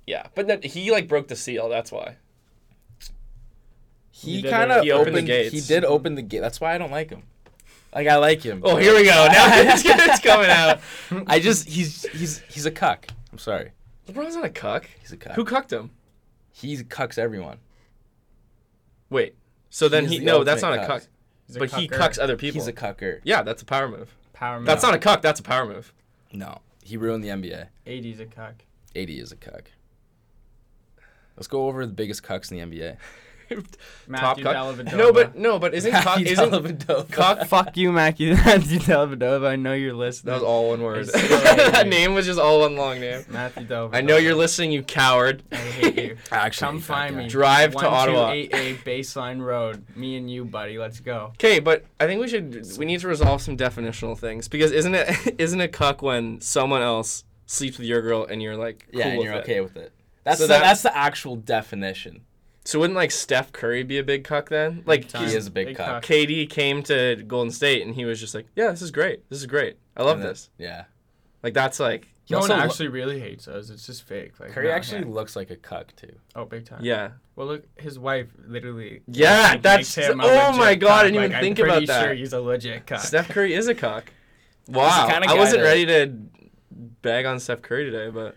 [0.07, 1.69] yeah, but that, he like broke the seal.
[1.69, 2.15] That's why.
[4.11, 5.27] He He kind of He opened opened.
[5.27, 5.53] the gates.
[5.53, 6.39] He did open the gate.
[6.39, 7.23] That's why I don't like him.
[7.93, 8.61] Like I like him.
[8.63, 9.27] Oh, here we go.
[9.31, 10.79] Now it's, it's coming out.
[11.27, 13.07] I just he's he's he's a cuck.
[13.31, 13.71] I'm sorry.
[14.13, 14.89] LeBron's not a cuck.
[15.01, 15.33] He's a cuck.
[15.35, 15.91] Who cucked him?
[16.51, 17.57] he cucks everyone.
[19.09, 19.35] Wait.
[19.69, 21.01] So then He's he the no, that's not ultimate a cuck.
[21.01, 21.09] cuck.
[21.47, 21.97] He's a But he cucker.
[21.97, 22.59] cucks other people.
[22.59, 23.19] He's a cucker.
[23.23, 24.15] yeah, that's a power move.
[24.33, 24.65] Power move.
[24.67, 25.21] That's not a cuck.
[25.21, 25.93] That's a power move.
[26.33, 26.59] No.
[26.83, 27.67] He ruined the NBA.
[27.87, 28.55] AD's a cuck.
[28.95, 29.71] AD is a cuck.
[31.37, 32.97] Let's go over the biggest cucks in the NBA.
[34.07, 34.55] Matthew cuck.
[34.55, 34.95] Dellavedova.
[34.97, 37.11] No, but no, but isn't cock Matthew isn't Dellavedova.
[37.11, 38.33] cock fuck you, Matthew.
[38.45, 39.47] Matthew Dellavedova.
[39.47, 40.29] I know you're listening.
[40.31, 41.09] That was all one word.
[41.13, 41.19] I
[41.71, 43.23] that name was just all one long name.
[43.29, 43.95] Matthew Dellavedova.
[43.95, 45.43] I know you're listening, you coward.
[45.51, 46.17] I hate you.
[46.31, 47.27] Actually Come find me.
[47.27, 48.31] Drive to Ottawa.
[48.31, 49.85] 128A Baseline Road.
[49.95, 50.77] Me and you, buddy.
[50.77, 51.27] Let's go.
[51.35, 54.95] Okay, but I think we should we need to resolve some definitional things because isn't
[54.95, 58.99] it isn't it cuck when someone else sleeps with your girl and you're like cool
[58.99, 59.39] Yeah, and with you're it?
[59.43, 59.91] okay with it.
[60.23, 62.21] That's So the, that- that's the actual definition.
[62.65, 64.83] So wouldn't like Steph Curry be a big cuck then?
[64.85, 66.03] Like He is a big, Big cuck.
[66.03, 66.05] cuck.
[66.05, 69.27] KD came to Golden State and he was just like, "Yeah, this is great.
[69.29, 69.77] This is great.
[69.97, 70.83] I love then- this." Yeah.
[71.41, 73.69] Like that's like, He no one also lo- actually really hates us.
[73.69, 74.39] It's just fake.
[74.39, 75.13] Like Curry not actually him.
[75.13, 76.13] looks like a cuck too.
[76.35, 76.79] Oh, big time.
[76.83, 77.11] yeah.
[77.35, 79.01] Well, look, his wife literally.
[79.07, 81.59] Yeah, like, that's- makes him a oh legit my God, I didn't even Like, think
[81.59, 82.03] I'm about pretty that.
[82.03, 82.99] Sure, he's a legit cuck.
[82.99, 84.11] Steph Curry is a cuck.
[84.67, 85.07] Wow.
[85.09, 86.13] kinda I wasn't that- ready to
[87.01, 88.35] bag on Steph Curry today, but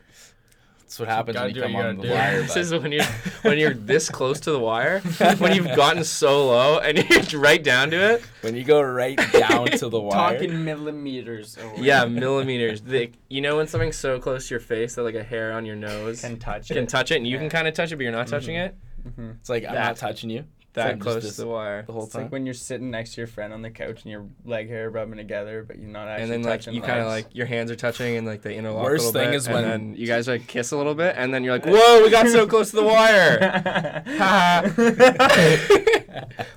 [0.93, 2.11] That's what happens gotta when you come you on the do.
[2.11, 2.43] wire.
[2.43, 3.05] this is when you're
[3.40, 5.01] when you're this close to the wire,
[5.38, 6.99] when you've gotten so low and
[7.32, 8.22] you're right down to it.
[8.43, 10.34] when you go right down to the wire.
[10.34, 11.57] Talking millimeters.
[11.57, 11.76] Away.
[11.78, 12.82] Yeah, millimeters.
[12.82, 15.64] The, you know when something's so close to your face that like a hair on
[15.64, 16.74] your nose Can touch it.
[16.74, 19.07] can touch it, and you can kind of touch it, but you're not touching mm-hmm.
[19.07, 19.12] it.
[19.12, 19.30] Mm-hmm.
[19.40, 20.45] It's like I'm That- not touching you.
[20.75, 21.83] That like close to the wire.
[21.83, 22.23] The whole It's time.
[22.23, 24.89] like when you're sitting next to your friend on the couch and your leg hair
[24.89, 27.70] rubbing together, but you're not actually and then like you kind of like your hands
[27.70, 29.95] are touching and like they interlock Worst a little thing bit, is and when- then
[29.97, 32.47] you guys like kiss a little bit and then you're like whoa we got so
[32.47, 33.39] close to the wire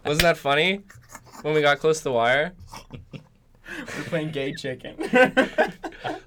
[0.05, 0.79] wasn't that funny
[1.41, 2.53] when we got close to the wire
[3.13, 4.95] We're playing gay chicken.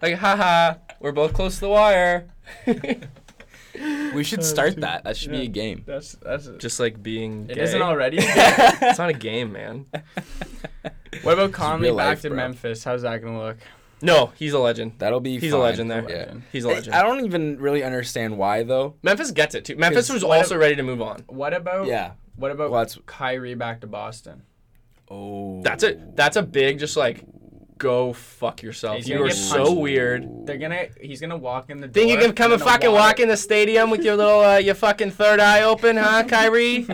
[0.02, 2.28] like haha we're both close to the wire
[4.14, 4.84] we should Oh, start dude.
[4.84, 5.04] that.
[5.04, 5.82] That should be a game.
[5.86, 6.48] that's that's.
[6.58, 7.62] just like being It gay.
[7.62, 8.18] isn't already.
[8.20, 9.86] it's not a game man
[11.22, 12.36] what about Conley real back life, to bro.
[12.36, 12.84] Memphis?
[12.84, 13.56] How's that gonna look?
[14.00, 15.38] no he's a legend That'll be.
[15.40, 16.34] he's a legend there Yeah.
[16.52, 18.94] he's a legend I don't even really understand why though.
[19.02, 21.86] Memphis gets it too Memphis was what also ready to move on What about?
[21.86, 22.12] Yeah.
[22.36, 24.42] What about Well, that's Kyrie back to Boston?
[25.10, 25.62] oh.
[25.62, 27.24] that's a that's a big just like
[27.78, 29.80] go fuck yourself He's you gonna are get so punched.
[29.80, 30.86] we're They're gonna.
[31.00, 31.92] He's gonna walk in the door.
[31.94, 34.40] Think you can come and and fucking water- walk in the stadium with your little,
[34.40, 36.86] uh, your fucking third eye open, huh, Kyrie?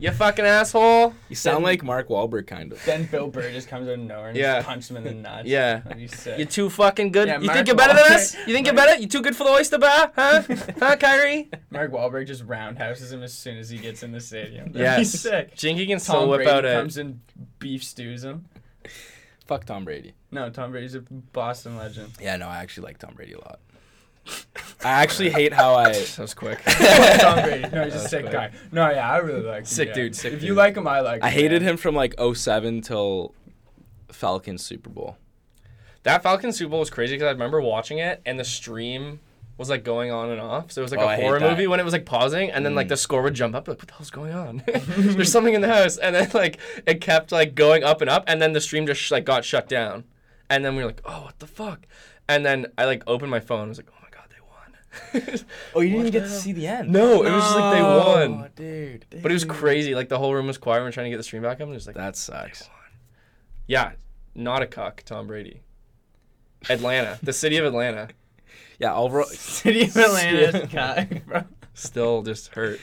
[0.00, 1.12] you fucking asshole.
[1.28, 2.84] You sound like Mark Wahlberg kind of.
[2.84, 4.56] Then Bill Burr just comes out of nowhere and Yeah.
[4.58, 5.48] just punches him in the nuts.
[5.48, 5.78] Yeah.
[5.80, 6.38] That'd be sick.
[6.38, 7.26] You're too fucking good.
[7.26, 8.36] Yeah, you Mark think you're better than Wahlberg- us?
[8.46, 9.00] You think you're better?
[9.00, 10.42] You too good for the oyster bar, huh?
[10.78, 11.48] huh, Kyrie?
[11.70, 14.66] Mark Wahlberg just roundhouses him as soon as he gets in the stadium.
[14.72, 15.10] That'd be Yes.
[15.10, 15.56] sick.
[15.56, 16.72] Jinky can still Tom whip Brady out a.
[16.74, 17.20] comes and
[17.58, 18.44] beef stews him.
[19.48, 20.12] Fuck Tom Brady.
[20.30, 22.12] No, Tom Brady's a Boston legend.
[22.20, 23.60] Yeah, no, I actually like Tom Brady a lot.
[24.84, 25.92] I actually hate how I.
[25.94, 26.60] That was quick.
[26.66, 27.66] Tom Brady.
[27.72, 28.32] No, he's a sick quick.
[28.32, 28.50] guy.
[28.72, 29.64] No, yeah, I really like him.
[29.64, 29.94] Sick yeah.
[29.94, 30.48] dude, sick If dude.
[30.48, 31.24] you like him, I like him.
[31.24, 31.70] I hated yeah.
[31.70, 33.34] him from like 07 till
[34.12, 35.16] Falcons Super Bowl.
[36.02, 39.20] that Falcons Super Bowl was crazy because I remember watching it and the stream
[39.58, 40.72] was like going on and off.
[40.72, 42.64] So it was like Oh, a I horror movie when it was like pausing and
[42.64, 42.90] then like Mm.
[42.90, 44.62] the score would jump up like what the hell's going on?
[44.96, 48.24] There's something in the house and then like it kept like going up and up
[48.26, 50.04] and then the stream just like got shut down.
[50.48, 51.86] And then we were like, "Oh, what the fuck?"
[52.26, 55.38] And then I like opened my phone and was like, "Oh my god, they won."
[55.74, 56.90] Oh, you didn't even get the to see the end.
[56.90, 58.44] no, it was just like they won.
[58.44, 59.04] Oh, dude.
[59.22, 59.94] But it was crazy.
[59.94, 60.80] Like the whole room was quiet.
[60.80, 62.68] We were trying to get the stream back up and it was like, That sucks.
[63.66, 63.92] "Yeah,
[64.34, 65.60] not a cuck, Tom Brady."
[66.70, 68.08] Atlanta, the city of Atlanta,
[68.78, 71.44] Yeah, I'll ro- City of Atlanta's guy, bro.
[71.74, 72.80] still just hurt.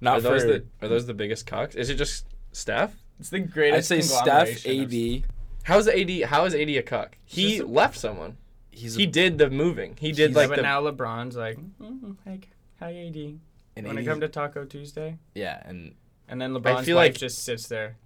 [0.00, 0.48] not are those for.
[0.48, 1.74] the are those the biggest cocks?
[1.74, 2.94] Is it just Steph?
[3.20, 3.90] It's the greatest.
[3.92, 5.24] I'd say Steph, AD.
[5.64, 6.28] How's the AD?
[6.28, 7.16] How is AD a cuck?
[7.24, 8.36] He a- left someone.
[8.70, 9.96] He's He a, did the moving.
[9.98, 10.62] He did He's- Yeah, like but the.
[10.62, 13.38] now LeBron's like, mm, like, hi AD.
[13.76, 15.94] and When I come to Taco Tuesday, yeah, and
[16.28, 17.96] and then LeBron's feel wife like- just sits there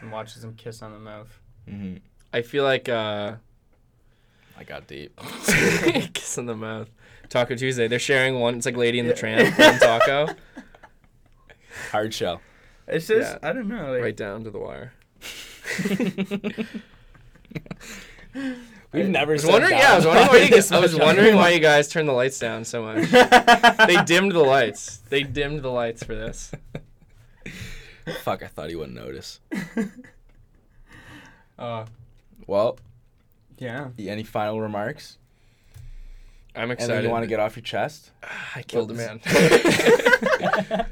[0.00, 1.40] and watches him kiss on the mouth.
[1.68, 2.00] mhm.
[2.32, 3.36] I feel like uh,
[4.60, 5.18] I got deep.
[6.12, 6.90] kiss in the mouth.
[7.30, 7.88] Taco Tuesday.
[7.88, 8.56] They're sharing one.
[8.56, 10.28] It's like Lady in the Tramp one taco.
[11.90, 12.42] Hard shell.
[12.86, 13.48] It's just, Yeah.
[13.48, 13.92] I don't know.
[13.92, 14.92] Like, Right down to the wire.
[18.92, 19.32] We've never.
[19.32, 19.72] I was wondering.
[19.78, 20.72] Yeah, I was wondering why you guys.
[20.72, 23.08] I was wondering why you guys turned the lights down so much.
[23.10, 24.98] they dimmed the lights.
[25.08, 26.50] They dimmed the lights for this.
[28.22, 28.42] Fuck!
[28.42, 29.40] I thought he wouldn't notice.
[31.58, 31.86] Uh,
[32.48, 32.78] Well,
[33.60, 33.88] yeah.
[33.98, 35.16] any final remarks?
[36.56, 36.90] I'm excited.
[36.92, 38.10] Anything you want to get off your chest?
[38.56, 39.20] I killed a man.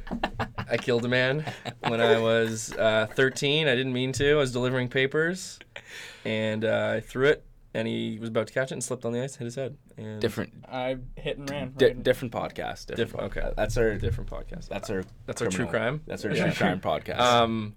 [0.71, 1.45] I killed a man
[1.89, 3.67] when I was uh, 13.
[3.69, 4.33] I didn't mean to.
[4.33, 5.59] I was delivering papers,
[6.25, 7.45] and uh, I threw it,
[7.75, 9.77] and he was about to catch it and slipped on the ice, hit his head.
[9.97, 11.73] And Different, I hit and ran.
[11.77, 12.03] di- right?
[12.03, 12.87] different podcast.
[12.87, 12.97] Different.
[12.97, 13.45] Different- podcast.
[13.47, 13.55] okay.
[13.57, 13.95] That's our.
[13.97, 14.69] different podcast.
[14.69, 15.03] That's our.
[15.27, 16.03] That's our true crime.
[16.07, 16.45] That's our Yeah.
[16.45, 17.19] true crime podcast.
[17.19, 17.75] Um,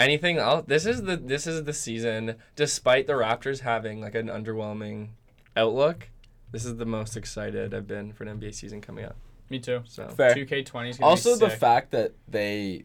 [0.00, 0.64] anything else?
[0.66, 2.36] This is the this is the season.
[2.56, 5.08] Despite the Raptors having like an underwhelming
[5.56, 6.08] outlook,
[6.52, 9.16] This is the most excited I've been for an NBA season coming up.
[9.48, 9.82] Me too.
[9.86, 10.34] So Fair.
[10.34, 11.58] 2K20 is Also, the sick.
[11.58, 12.84] fact that they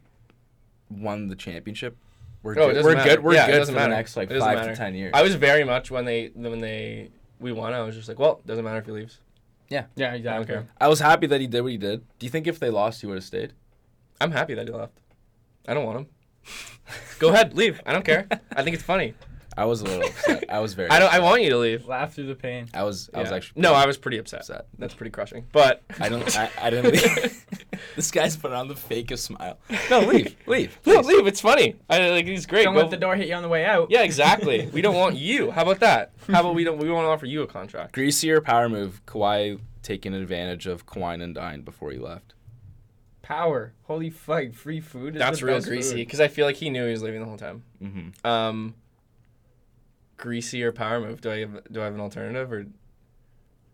[0.89, 1.95] won the championship.
[2.43, 2.84] We're Oh, it good.
[2.86, 3.24] We're good.
[3.24, 3.95] We're Yeah, it good doesn't for the matter.
[3.95, 4.70] next like five matter.
[4.72, 5.11] to ten years.
[5.16, 7.09] I was very much when they when they
[7.39, 7.74] we won.
[7.74, 9.20] I was just like, well, doesn't matter if he leaves.
[9.70, 10.13] Yeah, Yeah.
[10.13, 10.45] exactly.
[10.45, 10.68] care.
[10.80, 12.03] I was happy that he did what he did.
[12.20, 13.53] Do you think if they lost, he would have stayed?
[14.22, 14.93] I'm happy that he left.
[15.68, 16.07] I don't want him.
[17.20, 17.82] Go ahead, leave.
[17.86, 18.28] I don't care.
[18.55, 19.13] I think it's funny.
[19.57, 20.43] I was a little upset.
[20.49, 20.89] I was very.
[20.89, 21.13] I don't.
[21.13, 21.88] I want you to leave.
[21.88, 22.68] Laugh through the pain.
[22.74, 23.09] I was.
[23.13, 23.36] I was Yeah.
[23.38, 23.61] actually.
[23.61, 23.74] no.
[23.74, 24.41] I was pretty upset.
[24.41, 24.68] upset.
[24.78, 25.47] That's pretty crushing.
[25.53, 26.38] But I don't.
[26.38, 26.91] I, I didn't.
[26.91, 27.45] Leave.
[27.95, 29.57] this guy's put on the fakest smile.
[29.89, 30.36] No, leave.
[30.45, 30.78] Leave.
[30.86, 31.07] no, please.
[31.07, 31.28] leave.
[31.28, 31.76] It's funny.
[31.89, 32.26] I like.
[32.28, 32.66] He's great.
[32.66, 33.89] Don't Go- let the door hit you on the way out.
[33.91, 34.70] Yeah, exactly.
[34.74, 35.51] we don't want you.
[35.51, 36.11] How about that?
[36.30, 36.78] How about we don't?
[36.78, 37.93] We want to offer you a contract.
[37.93, 39.05] Greasier power move.
[39.05, 42.34] Kawhi taking advantage of Kawhi and Dine before he left.
[43.26, 43.74] Power.
[43.84, 44.54] Holy fuck.
[44.54, 46.92] Free food is That's the real best greasy because I feel like he knew he
[46.92, 47.64] was leaving the whole time.
[47.82, 48.28] Mm-hmm.
[48.28, 48.76] Um,
[50.18, 51.22] greasy or power move?
[51.22, 52.68] Do I have do I have an alternative or?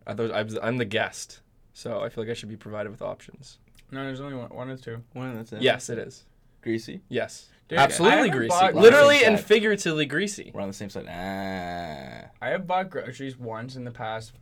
[0.08, 1.42] Are those, I'm, I'm the guest,
[1.74, 3.60] so I feel like I should be provided with options.
[3.92, 5.04] No, there's only one, one or two.
[5.14, 5.62] Well, that's it.
[5.62, 6.24] Yes, it is.
[6.64, 7.02] Greasy.
[7.10, 8.50] Yes, Dude, absolutely greasy.
[8.50, 9.46] bought- Literally and Side.
[9.46, 10.52] figuratively greasy.
[10.54, 11.06] We're on the same side.
[11.08, 12.30] Ah.
[12.42, 14.34] I have bought groceries once in the past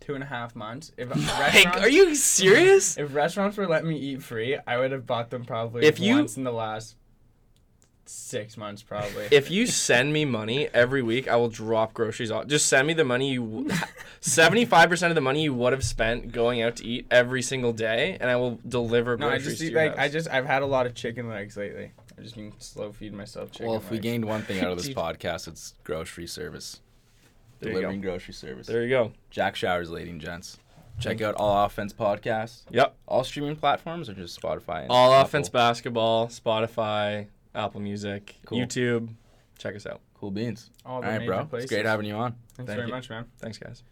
[0.00, 0.92] two and a half months.
[0.96, 2.96] If Like, are you serious?
[2.98, 6.16] if restaurants were letting me eat free, I would have bought them probably If you-
[6.16, 6.96] once in the last
[8.10, 9.28] six months, probably.
[9.30, 12.46] If you send me money every week, I will drop groceries off.
[12.48, 13.70] Just send me the money you,
[14.20, 17.72] seventy-five percent of the money you would have spent going out to eat every single
[17.72, 20.46] day, and I will deliver no, I just to eat, your like I just I've
[20.46, 21.92] had a lot of chicken legs lately.
[22.16, 23.68] I've just been slow feeding myself chicken.
[23.68, 26.80] Well, if we gained one thing out of this podcast, it's grocery service.
[27.60, 28.10] There you Delivering go.
[28.10, 28.66] grocery service.
[28.66, 29.12] There you go.
[29.30, 30.58] Jack Showers, ladies and gents.
[30.98, 32.62] Check out All Offense Podcast.
[32.70, 32.94] Yep.
[33.06, 34.82] All streaming platforms or just Spotify?
[34.82, 35.26] and All Apple?
[35.26, 38.58] offense basketball, Spotify, Apple Music, Cool.
[38.58, 39.08] YouTube.
[39.58, 40.00] Check us out.
[40.14, 40.70] Cool beans.
[40.84, 41.44] all All the right, major bro.
[41.46, 41.64] places.
[41.64, 42.32] It's great having you on.
[42.32, 42.92] Thanks Thank very you.
[42.94, 43.24] much, man.
[43.38, 43.82] Thanks, guys.